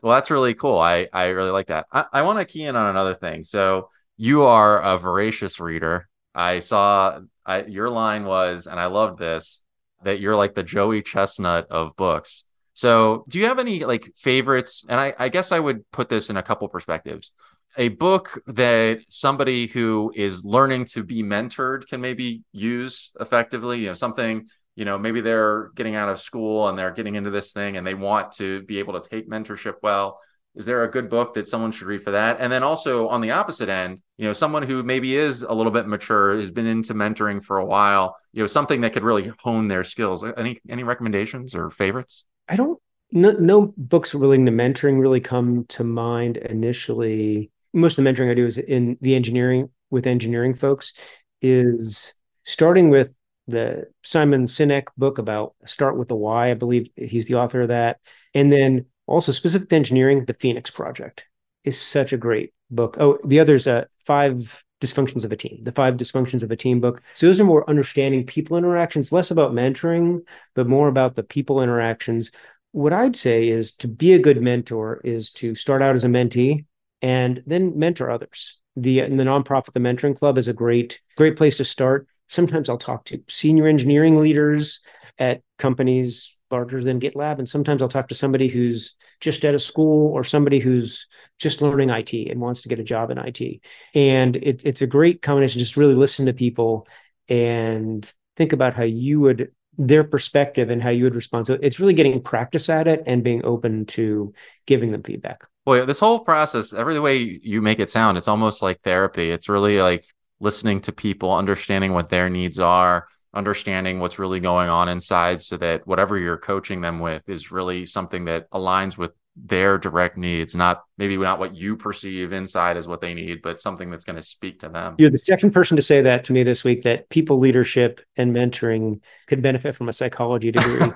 Well, 0.00 0.14
that's 0.14 0.30
really 0.30 0.54
cool. 0.54 0.78
I 0.78 1.08
I 1.12 1.26
really 1.30 1.50
like 1.50 1.66
that. 1.66 1.86
I, 1.90 2.04
I 2.12 2.22
want 2.22 2.38
to 2.38 2.44
key 2.44 2.62
in 2.62 2.76
on 2.76 2.88
another 2.88 3.16
thing. 3.16 3.42
So 3.42 3.88
you 4.16 4.44
are 4.44 4.80
a 4.80 4.98
voracious 4.98 5.58
reader. 5.58 6.08
I 6.32 6.60
saw 6.60 7.22
I, 7.44 7.64
your 7.64 7.90
line 7.90 8.24
was, 8.24 8.68
and 8.68 8.78
I 8.78 8.86
loved 8.86 9.18
this. 9.18 9.62
that 10.04 10.20
you're 10.20 10.36
like 10.36 10.54
the 10.54 10.62
Joey 10.62 11.02
Chestnut 11.02 11.66
of 11.70 11.96
books. 11.96 12.44
So, 12.80 13.26
do 13.28 13.38
you 13.38 13.44
have 13.44 13.58
any 13.58 13.84
like 13.84 14.10
favorites? 14.16 14.86
And 14.88 14.98
I, 14.98 15.12
I 15.18 15.28
guess 15.28 15.52
I 15.52 15.58
would 15.58 15.84
put 15.90 16.08
this 16.08 16.30
in 16.30 16.38
a 16.38 16.42
couple 16.42 16.66
perspectives. 16.66 17.30
A 17.76 17.88
book 17.88 18.40
that 18.46 19.02
somebody 19.10 19.66
who 19.66 20.10
is 20.16 20.46
learning 20.46 20.86
to 20.94 21.04
be 21.04 21.22
mentored 21.22 21.86
can 21.88 22.00
maybe 22.00 22.42
use 22.52 23.10
effectively, 23.20 23.80
you 23.80 23.88
know, 23.88 23.92
something, 23.92 24.48
you 24.76 24.86
know, 24.86 24.98
maybe 24.98 25.20
they're 25.20 25.72
getting 25.74 25.94
out 25.94 26.08
of 26.08 26.20
school 26.20 26.68
and 26.68 26.78
they're 26.78 26.90
getting 26.90 27.16
into 27.16 27.28
this 27.28 27.52
thing 27.52 27.76
and 27.76 27.86
they 27.86 27.92
want 27.92 28.32
to 28.36 28.62
be 28.62 28.78
able 28.78 28.98
to 28.98 29.06
take 29.06 29.28
mentorship 29.28 29.74
well. 29.82 30.18
Is 30.54 30.64
there 30.64 30.82
a 30.82 30.90
good 30.90 31.10
book 31.10 31.34
that 31.34 31.48
someone 31.48 31.72
should 31.72 31.86
read 31.86 32.02
for 32.02 32.12
that? 32.12 32.38
And 32.40 32.50
then 32.50 32.62
also 32.62 33.08
on 33.08 33.20
the 33.20 33.32
opposite 33.32 33.68
end, 33.68 34.00
you 34.16 34.24
know, 34.24 34.32
someone 34.32 34.62
who 34.62 34.82
maybe 34.82 35.16
is 35.16 35.42
a 35.42 35.52
little 35.52 35.70
bit 35.70 35.86
mature, 35.86 36.34
has 36.34 36.50
been 36.50 36.66
into 36.66 36.94
mentoring 36.94 37.44
for 37.44 37.58
a 37.58 37.66
while, 37.66 38.16
you 38.32 38.42
know, 38.42 38.46
something 38.46 38.80
that 38.80 38.94
could 38.94 39.04
really 39.04 39.30
hone 39.40 39.68
their 39.68 39.84
skills. 39.84 40.24
Any 40.24 40.60
any 40.66 40.82
recommendations 40.82 41.54
or 41.54 41.68
favorites? 41.68 42.24
I 42.50 42.56
don't 42.56 42.78
no, 43.12 43.32
no 43.32 43.74
books 43.76 44.14
relating 44.14 44.46
to 44.46 44.52
mentoring 44.52 45.00
really 45.00 45.20
come 45.20 45.64
to 45.70 45.84
mind 45.84 46.36
initially. 46.36 47.50
Most 47.72 47.98
of 47.98 48.04
the 48.04 48.10
mentoring 48.10 48.30
I 48.30 48.34
do 48.34 48.46
is 48.46 48.58
in 48.58 48.98
the 49.00 49.14
engineering 49.14 49.70
with 49.90 50.06
engineering 50.06 50.54
folks 50.54 50.92
is 51.40 52.14
starting 52.44 52.90
with 52.90 53.14
the 53.46 53.84
Simon 54.02 54.46
Sinek 54.46 54.86
book 54.96 55.18
about 55.18 55.54
start 55.64 55.96
with 55.96 56.08
the 56.08 56.16
why. 56.16 56.50
I 56.50 56.54
believe 56.54 56.88
he's 56.96 57.26
the 57.26 57.34
author 57.34 57.62
of 57.62 57.68
that. 57.68 57.98
And 58.34 58.52
then 58.52 58.86
also 59.06 59.32
specific 59.32 59.68
to 59.70 59.76
engineering, 59.76 60.24
the 60.24 60.34
Phoenix 60.34 60.70
Project 60.70 61.26
is 61.64 61.80
such 61.80 62.12
a 62.12 62.16
great 62.16 62.52
book. 62.70 62.96
Oh, 63.00 63.18
the 63.24 63.40
other's 63.40 63.66
uh, 63.66 63.84
five 64.04 64.62
dysfunctions 64.80 65.24
of 65.24 65.32
a 65.32 65.36
team, 65.36 65.62
the 65.62 65.72
five 65.72 65.96
dysfunctions 65.96 66.42
of 66.42 66.50
a 66.50 66.56
team 66.56 66.80
book. 66.80 67.02
So 67.14 67.26
those 67.26 67.40
are 67.40 67.44
more 67.44 67.68
understanding 67.68 68.24
people 68.24 68.56
interactions, 68.56 69.12
less 69.12 69.30
about 69.30 69.52
mentoring, 69.52 70.20
but 70.54 70.66
more 70.66 70.88
about 70.88 71.16
the 71.16 71.22
people 71.22 71.62
interactions. 71.62 72.30
What 72.72 72.92
I'd 72.92 73.16
say 73.16 73.48
is 73.48 73.72
to 73.72 73.88
be 73.88 74.14
a 74.14 74.18
good 74.18 74.40
mentor 74.40 75.00
is 75.04 75.30
to 75.32 75.54
start 75.54 75.82
out 75.82 75.94
as 75.94 76.04
a 76.04 76.08
mentee 76.08 76.64
and 77.02 77.42
then 77.46 77.78
mentor 77.78 78.10
others. 78.10 78.58
The, 78.76 79.00
the 79.00 79.24
nonprofit, 79.24 79.72
the 79.72 79.80
Mentoring 79.80 80.16
Club, 80.16 80.38
is 80.38 80.48
a 80.48 80.52
great, 80.52 81.00
great 81.16 81.36
place 81.36 81.56
to 81.56 81.64
start. 81.64 82.06
Sometimes 82.28 82.68
I'll 82.68 82.78
talk 82.78 83.04
to 83.06 83.22
senior 83.28 83.66
engineering 83.66 84.20
leaders 84.20 84.80
at 85.18 85.42
companies 85.58 86.36
larger 86.50 86.82
than 86.82 87.00
GitLab. 87.00 87.38
And 87.38 87.48
sometimes 87.48 87.82
I'll 87.82 87.88
talk 87.88 88.08
to 88.08 88.14
somebody 88.14 88.48
who's 88.48 88.94
just 89.20 89.44
out 89.44 89.54
of 89.54 89.62
school 89.62 90.12
or 90.12 90.24
somebody 90.24 90.58
who's 90.58 91.06
just 91.38 91.62
learning 91.62 91.90
IT 91.90 92.12
and 92.12 92.40
wants 92.40 92.62
to 92.62 92.68
get 92.68 92.80
a 92.80 92.84
job 92.84 93.10
in 93.10 93.18
IT. 93.18 93.60
And 93.94 94.36
it, 94.36 94.62
it's 94.64 94.82
a 94.82 94.86
great 94.86 95.22
combination. 95.22 95.58
Just 95.58 95.76
really 95.76 95.94
listen 95.94 96.26
to 96.26 96.32
people 96.32 96.86
and 97.28 98.10
think 98.36 98.52
about 98.52 98.74
how 98.74 98.84
you 98.84 99.20
would 99.20 99.50
their 99.78 100.04
perspective 100.04 100.68
and 100.68 100.82
how 100.82 100.90
you 100.90 101.04
would 101.04 101.14
respond. 101.14 101.46
So 101.46 101.58
it's 101.62 101.80
really 101.80 101.94
getting 101.94 102.20
practice 102.20 102.68
at 102.68 102.86
it 102.86 103.02
and 103.06 103.24
being 103.24 103.44
open 103.44 103.86
to 103.86 104.32
giving 104.66 104.92
them 104.92 105.02
feedback. 105.02 105.44
Boy, 105.64 105.86
this 105.86 106.00
whole 106.00 106.20
process, 106.20 106.74
every 106.74 106.98
way 107.00 107.40
you 107.42 107.62
make 107.62 107.80
it 107.80 107.88
sound, 107.88 108.18
it's 108.18 108.28
almost 108.28 108.60
like 108.60 108.82
therapy. 108.82 109.30
It's 109.30 109.48
really 109.48 109.80
like 109.80 110.04
listening 110.38 110.80
to 110.82 110.92
people, 110.92 111.32
understanding 111.32 111.92
what 111.92 112.10
their 112.10 112.28
needs 112.28 112.58
are, 112.58 113.06
understanding 113.34 114.00
what's 114.00 114.18
really 114.18 114.40
going 114.40 114.68
on 114.68 114.88
inside 114.88 115.40
so 115.42 115.56
that 115.56 115.86
whatever 115.86 116.18
you're 116.18 116.38
coaching 116.38 116.80
them 116.80 116.98
with 116.98 117.28
is 117.28 117.52
really 117.52 117.86
something 117.86 118.24
that 118.24 118.50
aligns 118.50 118.96
with 118.96 119.12
their 119.36 119.78
direct 119.78 120.16
needs, 120.16 120.54
not 120.54 120.82
maybe 120.98 121.16
not 121.16 121.38
what 121.38 121.54
you 121.54 121.76
perceive 121.76 122.32
inside 122.32 122.76
as 122.76 122.86
what 122.88 123.00
they 123.00 123.14
need, 123.14 123.40
but 123.42 123.60
something 123.60 123.90
that's 123.90 124.04
going 124.04 124.16
to 124.16 124.22
speak 124.22 124.60
to 124.60 124.68
them. 124.68 124.96
You're 124.98 125.10
the 125.10 125.18
second 125.18 125.52
person 125.52 125.76
to 125.76 125.82
say 125.82 126.02
that 126.02 126.24
to 126.24 126.32
me 126.32 126.42
this 126.42 126.64
week 126.64 126.82
that 126.82 127.08
people 127.08 127.38
leadership 127.38 128.00
and 128.16 128.34
mentoring 128.34 129.00
could 129.28 129.42
benefit 129.42 129.76
from 129.76 129.88
a 129.88 129.92
psychology 129.92 130.50
degree. 130.50 130.92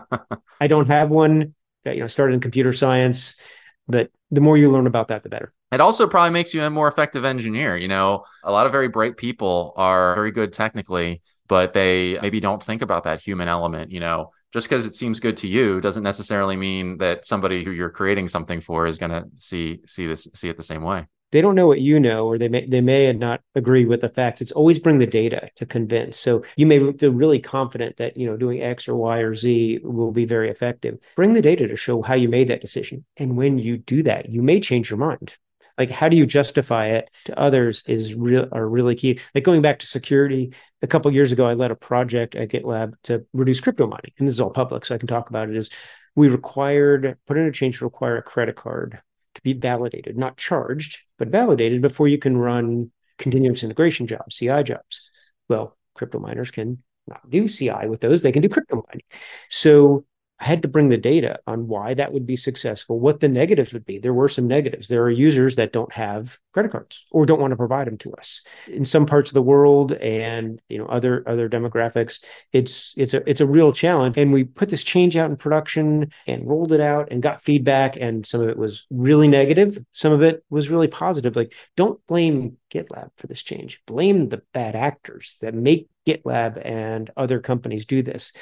I 0.60 0.66
don't 0.66 0.88
have 0.88 1.10
one. 1.10 1.54
You 1.84 2.00
know, 2.00 2.06
started 2.06 2.34
in 2.34 2.40
computer 2.40 2.74
science, 2.74 3.40
but 3.86 4.10
the 4.30 4.42
more 4.42 4.58
you 4.58 4.70
learn 4.70 4.86
about 4.86 5.08
that, 5.08 5.22
the 5.22 5.30
better. 5.30 5.54
It 5.72 5.80
also 5.80 6.06
probably 6.06 6.30
makes 6.30 6.52
you 6.52 6.62
a 6.62 6.70
more 6.70 6.88
effective 6.88 7.24
engineer. 7.24 7.76
You 7.76 7.88
know, 7.88 8.24
a 8.44 8.52
lot 8.52 8.66
of 8.66 8.72
very 8.72 8.88
bright 8.88 9.16
people 9.16 9.72
are 9.76 10.14
very 10.14 10.30
good 10.30 10.52
technically, 10.52 11.22
but 11.48 11.72
they 11.72 12.18
maybe 12.20 12.40
don't 12.40 12.62
think 12.62 12.82
about 12.82 13.04
that 13.04 13.20
human 13.20 13.48
element. 13.48 13.90
You 13.90 14.00
know, 14.00 14.30
just 14.52 14.68
because 14.68 14.86
it 14.86 14.94
seems 14.94 15.20
good 15.20 15.36
to 15.38 15.48
you 15.48 15.80
doesn't 15.80 16.02
necessarily 16.02 16.56
mean 16.56 16.98
that 16.98 17.26
somebody 17.26 17.64
who 17.64 17.70
you're 17.70 17.90
creating 17.90 18.28
something 18.28 18.60
for 18.60 18.86
is 18.86 18.98
going 18.98 19.10
to 19.10 19.24
see 19.36 19.80
see 19.86 20.06
this 20.06 20.28
see 20.34 20.48
it 20.48 20.56
the 20.56 20.62
same 20.62 20.82
way. 20.82 21.06
They 21.30 21.42
don't 21.42 21.54
know 21.54 21.66
what 21.66 21.82
you 21.82 22.00
know 22.00 22.26
or 22.26 22.38
they 22.38 22.48
may 22.48 22.66
they 22.66 22.80
may 22.80 23.12
not 23.12 23.40
agree 23.54 23.84
with 23.84 24.00
the 24.00 24.08
facts. 24.08 24.40
It's 24.40 24.52
always 24.52 24.78
bring 24.78 24.98
the 24.98 25.06
data 25.06 25.50
to 25.56 25.66
convince. 25.66 26.16
So 26.18 26.42
you 26.56 26.66
may 26.66 26.92
feel 26.92 27.12
really 27.12 27.38
confident 27.40 27.96
that 27.98 28.16
you 28.16 28.26
know 28.26 28.36
doing 28.36 28.62
x 28.62 28.88
or 28.88 28.94
y 28.94 29.18
or 29.18 29.34
z 29.34 29.80
will 29.82 30.12
be 30.12 30.24
very 30.24 30.50
effective. 30.50 30.98
Bring 31.16 31.34
the 31.34 31.42
data 31.42 31.66
to 31.68 31.76
show 31.76 32.00
how 32.00 32.14
you 32.14 32.28
made 32.28 32.48
that 32.48 32.62
decision. 32.62 33.04
And 33.16 33.36
when 33.36 33.58
you 33.58 33.78
do 33.78 34.02
that 34.04 34.30
you 34.30 34.42
may 34.42 34.60
change 34.60 34.90
your 34.90 34.98
mind 34.98 35.36
like 35.78 35.90
how 35.90 36.08
do 36.08 36.16
you 36.16 36.26
justify 36.26 36.86
it 36.88 37.08
to 37.24 37.38
others 37.38 37.82
is 37.86 38.14
real 38.14 38.48
are 38.52 38.68
really 38.68 38.94
key. 38.94 39.20
Like 39.34 39.44
going 39.44 39.62
back 39.62 39.78
to 39.78 39.86
security 39.86 40.52
a 40.82 40.86
couple 40.86 41.12
years 41.12 41.32
ago 41.32 41.46
i 41.46 41.54
led 41.54 41.70
a 41.70 41.76
project 41.76 42.34
at 42.34 42.48
gitlab 42.48 42.94
to 43.04 43.24
reduce 43.32 43.60
crypto 43.60 43.86
mining 43.86 44.12
and 44.18 44.28
this 44.28 44.34
is 44.34 44.40
all 44.40 44.50
public 44.50 44.84
so 44.84 44.94
i 44.94 44.98
can 44.98 45.08
talk 45.08 45.30
about 45.30 45.48
it 45.48 45.56
is 45.56 45.70
we 46.14 46.28
required 46.28 47.16
put 47.26 47.36
in 47.36 47.46
a 47.46 47.52
change 47.52 47.78
to 47.78 47.84
require 47.84 48.16
a 48.16 48.22
credit 48.22 48.56
card 48.56 49.00
to 49.34 49.42
be 49.42 49.52
validated 49.54 50.16
not 50.16 50.36
charged 50.36 50.98
but 51.18 51.28
validated 51.28 51.82
before 51.82 52.08
you 52.08 52.18
can 52.18 52.36
run 52.36 52.90
continuous 53.18 53.62
integration 53.62 54.06
jobs 54.06 54.36
ci 54.36 54.62
jobs. 54.62 55.10
Well 55.48 55.76
crypto 55.94 56.18
miners 56.18 56.50
can 56.50 56.82
not 57.06 57.28
do 57.28 57.48
ci 57.48 57.70
with 57.86 58.00
those. 58.00 58.22
They 58.22 58.32
can 58.32 58.42
do 58.42 58.48
crypto 58.48 58.84
mining. 58.88 59.04
So 59.50 60.04
I 60.40 60.44
had 60.44 60.62
to 60.62 60.68
bring 60.68 60.88
the 60.88 60.96
data 60.96 61.40
on 61.48 61.66
why 61.66 61.94
that 61.94 62.12
would 62.12 62.24
be 62.24 62.36
successful, 62.36 63.00
what 63.00 63.18
the 63.18 63.28
negatives 63.28 63.72
would 63.72 63.84
be. 63.84 63.98
There 63.98 64.14
were 64.14 64.28
some 64.28 64.46
negatives. 64.46 64.86
There 64.86 65.02
are 65.02 65.10
users 65.10 65.56
that 65.56 65.72
don't 65.72 65.92
have 65.92 66.38
credit 66.52 66.70
cards 66.70 67.06
or 67.10 67.26
don't 67.26 67.40
want 67.40 67.50
to 67.50 67.56
provide 67.56 67.88
them 67.88 67.98
to 67.98 68.12
us. 68.12 68.42
In 68.68 68.84
some 68.84 69.04
parts 69.04 69.30
of 69.30 69.34
the 69.34 69.42
world 69.42 69.92
and 69.92 70.60
you 70.68 70.78
know 70.78 70.86
other 70.86 71.24
other 71.26 71.48
demographics, 71.48 72.22
it's 72.52 72.94
it's 72.96 73.14
a 73.14 73.28
it's 73.28 73.40
a 73.40 73.46
real 73.46 73.72
challenge. 73.72 74.16
And 74.16 74.32
we 74.32 74.44
put 74.44 74.68
this 74.68 74.84
change 74.84 75.16
out 75.16 75.28
in 75.28 75.36
production 75.36 76.12
and 76.28 76.46
rolled 76.46 76.72
it 76.72 76.80
out 76.80 77.08
and 77.10 77.20
got 77.20 77.42
feedback. 77.42 77.96
And 77.96 78.24
some 78.24 78.40
of 78.40 78.48
it 78.48 78.56
was 78.56 78.86
really 78.90 79.26
negative. 79.26 79.84
Some 79.90 80.12
of 80.12 80.22
it 80.22 80.44
was 80.50 80.70
really 80.70 80.88
positive. 80.88 81.34
Like 81.34 81.52
don't 81.76 82.04
blame 82.06 82.58
GitLab 82.72 83.10
for 83.16 83.26
this 83.26 83.42
change. 83.42 83.80
Blame 83.86 84.28
the 84.28 84.42
bad 84.52 84.76
actors 84.76 85.36
that 85.40 85.54
make 85.54 85.88
GitLab 86.06 86.64
and 86.64 87.10
other 87.16 87.40
companies 87.40 87.86
do 87.86 88.02
this 88.02 88.32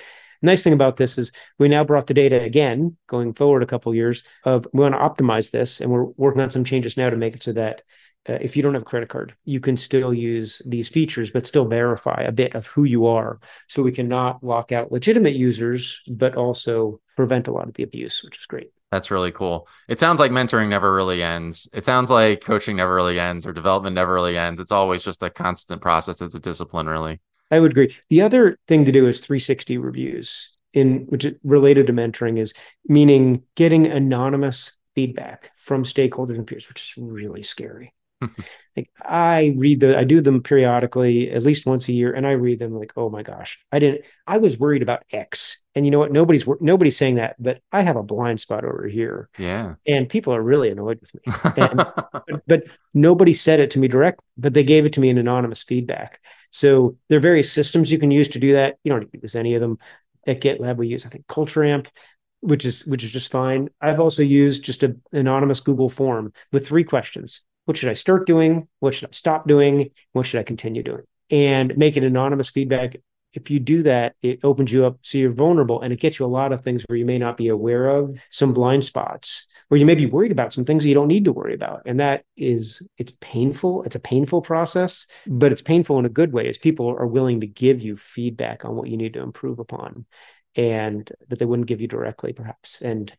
nice 0.42 0.62
thing 0.62 0.72
about 0.72 0.96
this 0.96 1.18
is 1.18 1.32
we 1.58 1.68
now 1.68 1.84
brought 1.84 2.06
the 2.06 2.14
data 2.14 2.40
again 2.40 2.96
going 3.06 3.32
forward 3.34 3.62
a 3.62 3.66
couple 3.66 3.90
of 3.90 3.96
years 3.96 4.22
of 4.44 4.66
we 4.72 4.80
want 4.80 4.94
to 4.94 4.98
optimize 4.98 5.50
this 5.50 5.80
and 5.80 5.90
we're 5.90 6.04
working 6.16 6.40
on 6.40 6.50
some 6.50 6.64
changes 6.64 6.96
now 6.96 7.10
to 7.10 7.16
make 7.16 7.34
it 7.34 7.42
so 7.42 7.52
that 7.52 7.82
uh, 8.28 8.38
if 8.40 8.56
you 8.56 8.62
don't 8.62 8.74
have 8.74 8.82
a 8.82 8.86
credit 8.86 9.08
card 9.08 9.34
you 9.44 9.60
can 9.60 9.76
still 9.76 10.12
use 10.12 10.62
these 10.66 10.88
features 10.88 11.30
but 11.30 11.46
still 11.46 11.66
verify 11.66 12.22
a 12.22 12.32
bit 12.32 12.54
of 12.54 12.66
who 12.66 12.84
you 12.84 13.06
are 13.06 13.40
so 13.68 13.82
we 13.82 13.92
cannot 13.92 14.42
lock 14.42 14.72
out 14.72 14.92
legitimate 14.92 15.34
users 15.34 16.02
but 16.08 16.34
also 16.36 17.00
prevent 17.16 17.48
a 17.48 17.52
lot 17.52 17.68
of 17.68 17.74
the 17.74 17.82
abuse 17.82 18.22
which 18.24 18.38
is 18.38 18.46
great 18.46 18.70
that's 18.92 19.10
really 19.10 19.32
cool. 19.32 19.68
It 19.88 19.98
sounds 19.98 20.20
like 20.20 20.30
mentoring 20.30 20.68
never 20.68 20.94
really 20.94 21.22
ends. 21.22 21.68
It 21.74 21.84
sounds 21.84 22.10
like 22.10 22.40
coaching 22.40 22.76
never 22.76 22.94
really 22.94 23.18
ends 23.18 23.44
or 23.44 23.52
development 23.52 23.94
never 23.94 24.14
really 24.14 24.38
ends. 24.38 24.60
It's 24.60 24.72
always 24.72 25.02
just 25.02 25.22
a 25.22 25.30
constant 25.30 25.82
process. 25.82 26.22
It's 26.22 26.36
a 26.36 26.40
discipline, 26.40 26.86
really. 26.86 27.20
I 27.50 27.60
would 27.60 27.70
agree. 27.70 27.94
The 28.10 28.22
other 28.22 28.58
thing 28.66 28.84
to 28.84 28.92
do 28.92 29.08
is 29.08 29.20
360 29.20 29.78
reviews 29.78 30.52
in 30.72 31.06
which 31.08 31.24
is 31.24 31.34
related 31.42 31.86
to 31.86 31.92
mentoring 31.92 32.38
is 32.38 32.52
meaning 32.86 33.42
getting 33.54 33.86
anonymous 33.86 34.72
feedback 34.94 35.50
from 35.56 35.84
stakeholders 35.84 36.36
and 36.36 36.46
peers, 36.46 36.68
which 36.68 36.82
is 36.82 37.02
really 37.02 37.42
scary. 37.42 37.92
like 38.76 38.90
I 39.02 39.54
read 39.56 39.80
the 39.80 39.98
I 39.98 40.04
do 40.04 40.20
them 40.20 40.42
periodically, 40.42 41.30
at 41.30 41.42
least 41.42 41.66
once 41.66 41.88
a 41.88 41.92
year, 41.92 42.12
and 42.12 42.26
I 42.26 42.32
read 42.32 42.58
them 42.58 42.74
like, 42.74 42.92
oh 42.96 43.10
my 43.10 43.22
gosh, 43.22 43.58
I 43.70 43.78
didn't. 43.78 44.02
I 44.26 44.38
was 44.38 44.58
worried 44.58 44.82
about 44.82 45.04
X, 45.12 45.58
and 45.74 45.84
you 45.84 45.90
know 45.90 45.98
what? 45.98 46.12
Nobody's 46.12 46.46
nobody's 46.60 46.96
saying 46.96 47.16
that, 47.16 47.36
but 47.38 47.60
I 47.72 47.82
have 47.82 47.96
a 47.96 48.02
blind 48.02 48.40
spot 48.40 48.64
over 48.64 48.86
here. 48.86 49.28
Yeah, 49.38 49.74
and 49.86 50.08
people 50.08 50.34
are 50.34 50.42
really 50.42 50.70
annoyed 50.70 51.00
with 51.00 51.14
me. 51.14 51.20
And, 51.56 51.76
but, 51.76 52.42
but 52.46 52.64
nobody 52.94 53.34
said 53.34 53.60
it 53.60 53.72
to 53.72 53.78
me 53.78 53.88
direct, 53.88 54.20
but 54.38 54.54
they 54.54 54.64
gave 54.64 54.86
it 54.86 54.94
to 54.94 55.00
me 55.00 55.10
in 55.10 55.18
anonymous 55.18 55.62
feedback. 55.62 56.20
So 56.56 56.96
there 57.10 57.18
are 57.18 57.20
various 57.20 57.52
systems 57.52 57.92
you 57.92 57.98
can 57.98 58.10
use 58.10 58.28
to 58.28 58.38
do 58.38 58.54
that. 58.54 58.78
You 58.82 58.90
don't 58.90 59.10
use 59.12 59.36
any 59.36 59.56
of 59.56 59.60
them. 59.60 59.78
At 60.26 60.40
GitLab, 60.40 60.78
we 60.78 60.88
use 60.88 61.04
I 61.04 61.10
think 61.10 61.26
CultureAmp, 61.26 61.86
which 62.40 62.64
is 62.64 62.86
which 62.86 63.04
is 63.04 63.12
just 63.12 63.30
fine. 63.30 63.68
I've 63.82 64.00
also 64.00 64.22
used 64.22 64.64
just 64.64 64.82
an 64.82 65.02
anonymous 65.12 65.60
Google 65.60 65.90
form 65.90 66.32
with 66.52 66.66
three 66.66 66.82
questions: 66.82 67.42
What 67.66 67.76
should 67.76 67.90
I 67.90 67.92
start 67.92 68.26
doing? 68.26 68.68
What 68.80 68.94
should 68.94 69.06
I 69.06 69.12
stop 69.12 69.46
doing? 69.46 69.90
What 70.12 70.24
should 70.24 70.40
I 70.40 70.44
continue 70.44 70.82
doing? 70.82 71.02
And 71.28 71.76
make 71.76 71.98
an 71.98 72.04
anonymous 72.04 72.48
feedback 72.48 72.96
if 73.36 73.50
you 73.50 73.60
do 73.60 73.82
that, 73.82 74.16
it 74.22 74.40
opens 74.42 74.72
you 74.72 74.86
up 74.86 74.98
so 75.02 75.18
you're 75.18 75.30
vulnerable 75.30 75.82
and 75.82 75.92
it 75.92 76.00
gets 76.00 76.18
you 76.18 76.24
a 76.24 76.26
lot 76.26 76.52
of 76.52 76.62
things 76.62 76.82
where 76.86 76.96
you 76.96 77.04
may 77.04 77.18
not 77.18 77.36
be 77.36 77.48
aware 77.48 77.88
of, 77.88 78.16
some 78.30 78.52
blind 78.52 78.84
spots, 78.84 79.46
where 79.68 79.78
you 79.78 79.86
may 79.86 79.94
be 79.94 80.06
worried 80.06 80.32
about 80.32 80.52
some 80.52 80.64
things 80.64 80.84
you 80.84 80.94
don't 80.94 81.06
need 81.06 81.24
to 81.24 81.32
worry 81.32 81.54
about. 81.54 81.82
And 81.84 82.00
that 82.00 82.24
is, 82.36 82.82
it's 82.98 83.12
painful. 83.20 83.82
It's 83.82 83.96
a 83.96 84.00
painful 84.00 84.40
process, 84.40 85.06
but 85.26 85.52
it's 85.52 85.62
painful 85.62 85.98
in 85.98 86.06
a 86.06 86.10
good 86.10 86.32
way 86.32 86.48
as 86.48 86.58
people 86.58 86.88
are 86.88 87.06
willing 87.06 87.42
to 87.42 87.46
give 87.46 87.82
you 87.82 87.96
feedback 87.96 88.64
on 88.64 88.74
what 88.74 88.88
you 88.88 88.96
need 88.96 89.14
to 89.14 89.22
improve 89.22 89.58
upon 89.58 90.06
and 90.56 91.10
that 91.28 91.38
they 91.38 91.44
wouldn't 91.44 91.68
give 91.68 91.82
you 91.82 91.88
directly, 91.88 92.32
perhaps. 92.32 92.80
And 92.80 93.12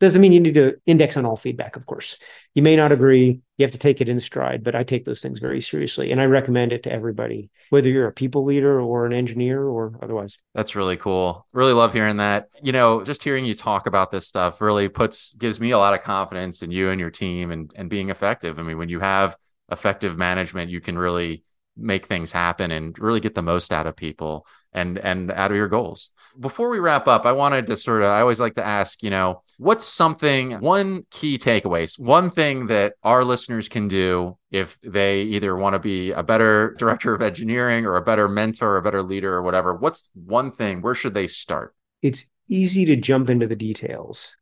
doesn't 0.00 0.20
mean 0.20 0.32
you 0.32 0.40
need 0.40 0.54
to 0.54 0.76
index 0.86 1.16
on 1.16 1.24
all 1.24 1.36
feedback, 1.36 1.76
of 1.76 1.86
course. 1.86 2.18
You 2.54 2.62
may 2.62 2.76
not 2.76 2.92
agree. 2.92 3.40
You 3.56 3.64
have 3.64 3.72
to 3.72 3.78
take 3.78 4.00
it 4.00 4.08
in 4.08 4.18
stride, 4.18 4.64
but 4.64 4.74
I 4.74 4.82
take 4.82 5.04
those 5.04 5.20
things 5.20 5.38
very 5.38 5.60
seriously. 5.60 6.10
And 6.10 6.20
I 6.20 6.24
recommend 6.24 6.72
it 6.72 6.82
to 6.84 6.92
everybody, 6.92 7.50
whether 7.70 7.88
you're 7.88 8.08
a 8.08 8.12
people 8.12 8.44
leader 8.44 8.80
or 8.80 9.06
an 9.06 9.12
engineer 9.12 9.62
or 9.62 9.98
otherwise. 10.02 10.36
That's 10.54 10.74
really 10.74 10.96
cool. 10.96 11.46
Really 11.52 11.72
love 11.72 11.92
hearing 11.92 12.16
that. 12.16 12.48
You 12.62 12.72
know, 12.72 13.04
just 13.04 13.22
hearing 13.22 13.44
you 13.44 13.54
talk 13.54 13.86
about 13.86 14.10
this 14.10 14.26
stuff 14.26 14.60
really 14.60 14.88
puts 14.88 15.32
gives 15.34 15.60
me 15.60 15.70
a 15.70 15.78
lot 15.78 15.94
of 15.94 16.02
confidence 16.02 16.62
in 16.62 16.70
you 16.70 16.90
and 16.90 17.00
your 17.00 17.10
team 17.10 17.50
and, 17.50 17.72
and 17.76 17.88
being 17.88 18.10
effective. 18.10 18.58
I 18.58 18.62
mean, 18.62 18.78
when 18.78 18.88
you 18.88 19.00
have 19.00 19.36
effective 19.70 20.18
management, 20.18 20.70
you 20.70 20.80
can 20.80 20.98
really 20.98 21.44
make 21.76 22.06
things 22.06 22.32
happen 22.32 22.70
and 22.70 22.98
really 22.98 23.20
get 23.20 23.34
the 23.34 23.42
most 23.42 23.72
out 23.72 23.86
of 23.86 23.96
people 23.96 24.46
and 24.72 24.98
and 24.98 25.30
out 25.30 25.50
of 25.50 25.56
your 25.56 25.68
goals. 25.68 26.10
Before 26.38 26.68
we 26.68 26.80
wrap 26.80 27.06
up, 27.06 27.26
I 27.26 27.32
wanted 27.32 27.66
to 27.68 27.76
sort 27.76 28.02
of 28.02 28.08
I 28.08 28.20
always 28.20 28.40
like 28.40 28.54
to 28.56 28.66
ask, 28.66 29.02
you 29.02 29.10
know, 29.10 29.42
what's 29.58 29.86
something 29.86 30.60
one 30.60 31.06
key 31.10 31.38
takeaways, 31.38 31.98
one 31.98 32.30
thing 32.30 32.66
that 32.66 32.94
our 33.02 33.24
listeners 33.24 33.68
can 33.68 33.88
do 33.88 34.36
if 34.50 34.78
they 34.82 35.22
either 35.22 35.56
want 35.56 35.74
to 35.74 35.78
be 35.78 36.10
a 36.10 36.22
better 36.22 36.74
director 36.78 37.14
of 37.14 37.22
engineering 37.22 37.86
or 37.86 37.96
a 37.96 38.02
better 38.02 38.28
mentor 38.28 38.70
or 38.70 38.76
a 38.78 38.82
better 38.82 39.02
leader 39.02 39.32
or 39.32 39.42
whatever. 39.42 39.74
What's 39.74 40.10
one 40.14 40.50
thing 40.50 40.82
where 40.82 40.94
should 40.94 41.14
they 41.14 41.28
start? 41.28 41.74
It's 42.02 42.26
easy 42.48 42.84
to 42.86 42.96
jump 42.96 43.30
into 43.30 43.46
the 43.46 43.56
details. 43.56 44.36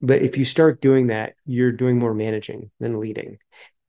But 0.00 0.22
if 0.22 0.36
you 0.36 0.44
start 0.44 0.80
doing 0.80 1.06
that, 1.06 1.34
you're 1.46 1.72
doing 1.72 1.98
more 1.98 2.14
managing 2.14 2.70
than 2.80 3.00
leading. 3.00 3.38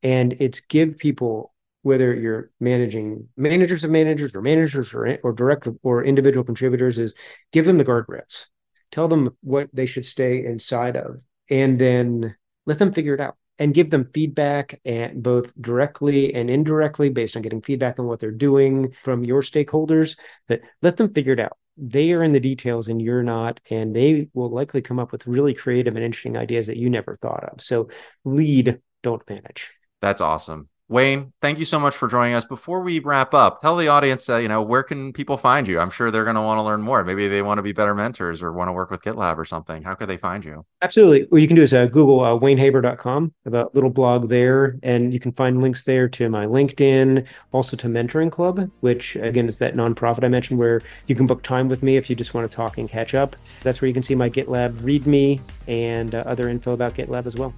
And 0.03 0.34
it's 0.39 0.62
give 0.62 0.97
people 0.97 1.53
whether 1.86 2.15
you're 2.15 2.50
managing 2.60 3.28
managers 3.38 3.84
of 3.84 3.91
managers 3.91 4.34
or 4.34 4.41
managers 4.41 4.91
or, 4.91 5.19
or 5.21 5.32
direct 5.32 5.67
or 5.84 6.04
individual 6.04 6.43
contributors 6.43 6.98
is 6.98 7.13
give 7.52 7.63
them 7.63 7.78
the 7.78 7.86
guardrails. 7.86 8.48
Tell 8.91 9.08
them 9.08 9.38
what 9.41 9.69
they 9.71 9.86
should 9.86 10.04
stay 10.04 10.43
inside 10.43 10.98
of 10.98 11.21
and 11.48 11.78
then 11.78 12.36
let 12.65 12.80
them 12.80 12.91
figure 12.91 13.13
it 13.13 13.19
out 13.19 13.38
and 13.60 13.71
give 13.71 13.91
them 13.91 14.10
feedback 14.15 14.82
and 14.84 15.21
both 15.21 15.54
directly 15.62 16.34
and 16.34 16.50
indirectly 16.50 17.12
based 17.12 17.36
on 17.36 17.43
getting 17.43 17.62
feedback 17.62 18.00
on 18.00 18.08
what 18.08 18.19
they're 18.19 18.32
doing 18.32 18.91
from 19.04 19.24
your 19.24 19.43
stakeholders 19.43 20.17
but 20.48 20.62
let 20.82 20.98
them 20.98 21.13
figure 21.13 21.34
it 21.34 21.39
out. 21.39 21.56
They 21.78 22.13
are 22.13 22.24
in 22.24 22.32
the 22.32 22.39
details 22.39 22.88
and 22.88 23.00
you're 23.00 23.21
not 23.21 23.60
and 23.69 23.95
they 23.95 24.28
will 24.34 24.50
likely 24.50 24.82
come 24.82 24.98
up 24.98 25.12
with 25.12 25.28
really 25.28 25.54
creative 25.54 25.95
and 25.95 26.04
interesting 26.04 26.36
ideas 26.36 26.65
that 26.65 26.78
you 26.78 26.89
never 26.89 27.15
thought 27.21 27.43
of. 27.43 27.62
So 27.62 27.89
lead 28.24 28.80
don't 29.04 29.21
manage. 29.30 29.69
That's 30.02 30.19
awesome 30.21 30.67
Wayne, 30.88 31.34
thank 31.41 31.58
you 31.58 31.65
so 31.65 31.80
much 31.80 31.95
for 31.95 32.08
joining 32.08 32.36
us. 32.36 32.45
Before 32.45 32.82
we 32.82 33.00
wrap 33.00 33.34
up, 33.34 33.60
tell 33.60 33.76
the 33.76 33.88
audience, 33.88 34.30
uh, 34.30 34.38
you 34.38 34.48
know, 34.48 34.62
where 34.62 34.84
can 34.84 35.13
people 35.13 35.36
find 35.36 35.67
you? 35.67 35.80
I'm 35.80 35.89
sure 35.89 36.12
they're 36.12 36.24
going 36.24 36.36
to 36.36 36.41
want 36.43 36.60
to 36.60 36.62
learn 36.62 36.84
more. 36.84 37.04
Maybe 37.04 37.28
they 37.28 37.41
want 37.41 37.58
to 37.58 37.63
be 37.63 37.71
better 37.71 37.95
mentors 37.95 38.43
or 38.43 38.52
want 38.52 38.67
to 38.67 38.71
work 38.71 38.91
with 38.91 39.02
GitLab 39.02 39.38
or 39.38 39.45
something. 39.45 39.82
How 39.82 39.95
could 39.95 40.10
they 40.10 40.17
find 40.17 40.45
you? 40.45 40.63
Absolutely. 40.84 41.26
What 41.30 41.41
you 41.41 41.48
can 41.48 41.56
do 41.56 41.63
is 41.63 41.74
uh, 41.74 41.88
Google 41.88 42.19
uh, 42.19 42.38
waynehaber.com, 42.38 43.34
about 43.45 43.74
little 43.74 43.89
blog 43.89 44.30
there, 44.30 44.78
and 44.84 45.12
you 45.12 45.19
can 45.19 45.32
find 45.32 45.60
links 45.60 45.84
there 45.84 46.08
to 46.08 46.30
my 46.30 46.45
LinkedIn, 46.45 47.26
also 47.52 47.76
to 47.78 47.88
Mentoring 47.88 48.32
Club, 48.32 48.69
which 48.82 49.15
again 49.15 49.48
is 49.48 49.58
that 49.58 49.76
nonprofit 49.76 50.24
I 50.24 50.28
mentioned 50.28 50.60
where 50.60 50.84
you 51.08 51.15
can 51.15 51.26
book 51.26 51.41
time 51.41 51.67
with 51.67 51.82
me 51.82 51.98
if 51.98 52.12
you 52.12 52.15
just 52.15 52.36
want 52.36 52.50
to 52.50 52.56
talk 52.56 52.78
and 52.78 52.88
catch 52.88 53.15
up. 53.15 53.36
That's 53.63 53.82
where 53.82 53.88
you 53.88 53.93
can 53.93 54.04
see 54.04 54.13
my 54.13 54.30
GitLab 54.30 54.74
README 54.82 55.41
and 55.67 56.13
uh, 56.13 56.24
other 56.28 56.48
info 56.48 56.74
about 56.74 56.93
GitLab 56.93 57.26
as 57.26 57.36
well. 57.36 57.56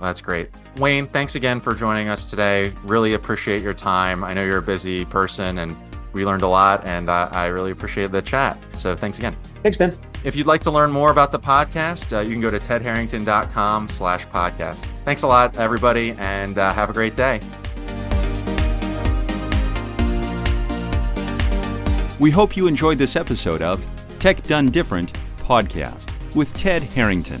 That's 0.00 0.20
great. 0.20 0.50
Wayne, 0.76 1.06
thanks 1.06 1.34
again 1.34 1.60
for 1.60 1.74
joining 1.74 2.08
us 2.08 2.30
today. 2.30 2.72
Really 2.84 3.14
appreciate 3.14 3.62
your 3.62 3.74
time. 3.74 4.22
I 4.22 4.32
know 4.34 4.44
you're 4.44 4.58
a 4.58 4.62
busy 4.62 5.04
person 5.04 5.58
and 5.58 5.76
we 6.12 6.24
learned 6.24 6.42
a 6.42 6.48
lot 6.48 6.84
and 6.84 7.10
I, 7.10 7.28
I 7.32 7.46
really 7.46 7.70
appreciate 7.70 8.10
the 8.10 8.22
chat. 8.22 8.60
So 8.74 8.96
thanks 8.96 9.18
again. 9.18 9.36
Thanks, 9.62 9.76
Ben. 9.76 9.92
If 10.24 10.34
you'd 10.34 10.46
like 10.46 10.62
to 10.62 10.70
learn 10.70 10.90
more 10.90 11.10
about 11.10 11.32
the 11.32 11.38
podcast, 11.38 12.16
uh, 12.16 12.20
you 12.20 12.32
can 12.32 12.40
go 12.40 12.50
to 12.50 12.58
tedharrington.com 12.58 13.88
slash 13.88 14.26
podcast. 14.28 14.84
Thanks 15.04 15.22
a 15.22 15.26
lot, 15.26 15.56
everybody, 15.58 16.12
and 16.18 16.58
uh, 16.58 16.72
have 16.72 16.90
a 16.90 16.92
great 16.92 17.14
day. 17.14 17.40
We 22.18 22.32
hope 22.32 22.56
you 22.56 22.66
enjoyed 22.66 22.98
this 22.98 23.14
episode 23.14 23.62
of 23.62 23.84
Tech 24.18 24.42
Done 24.42 24.66
Different 24.70 25.12
podcast 25.36 26.10
with 26.34 26.52
Ted 26.54 26.82
Harrington. 26.82 27.40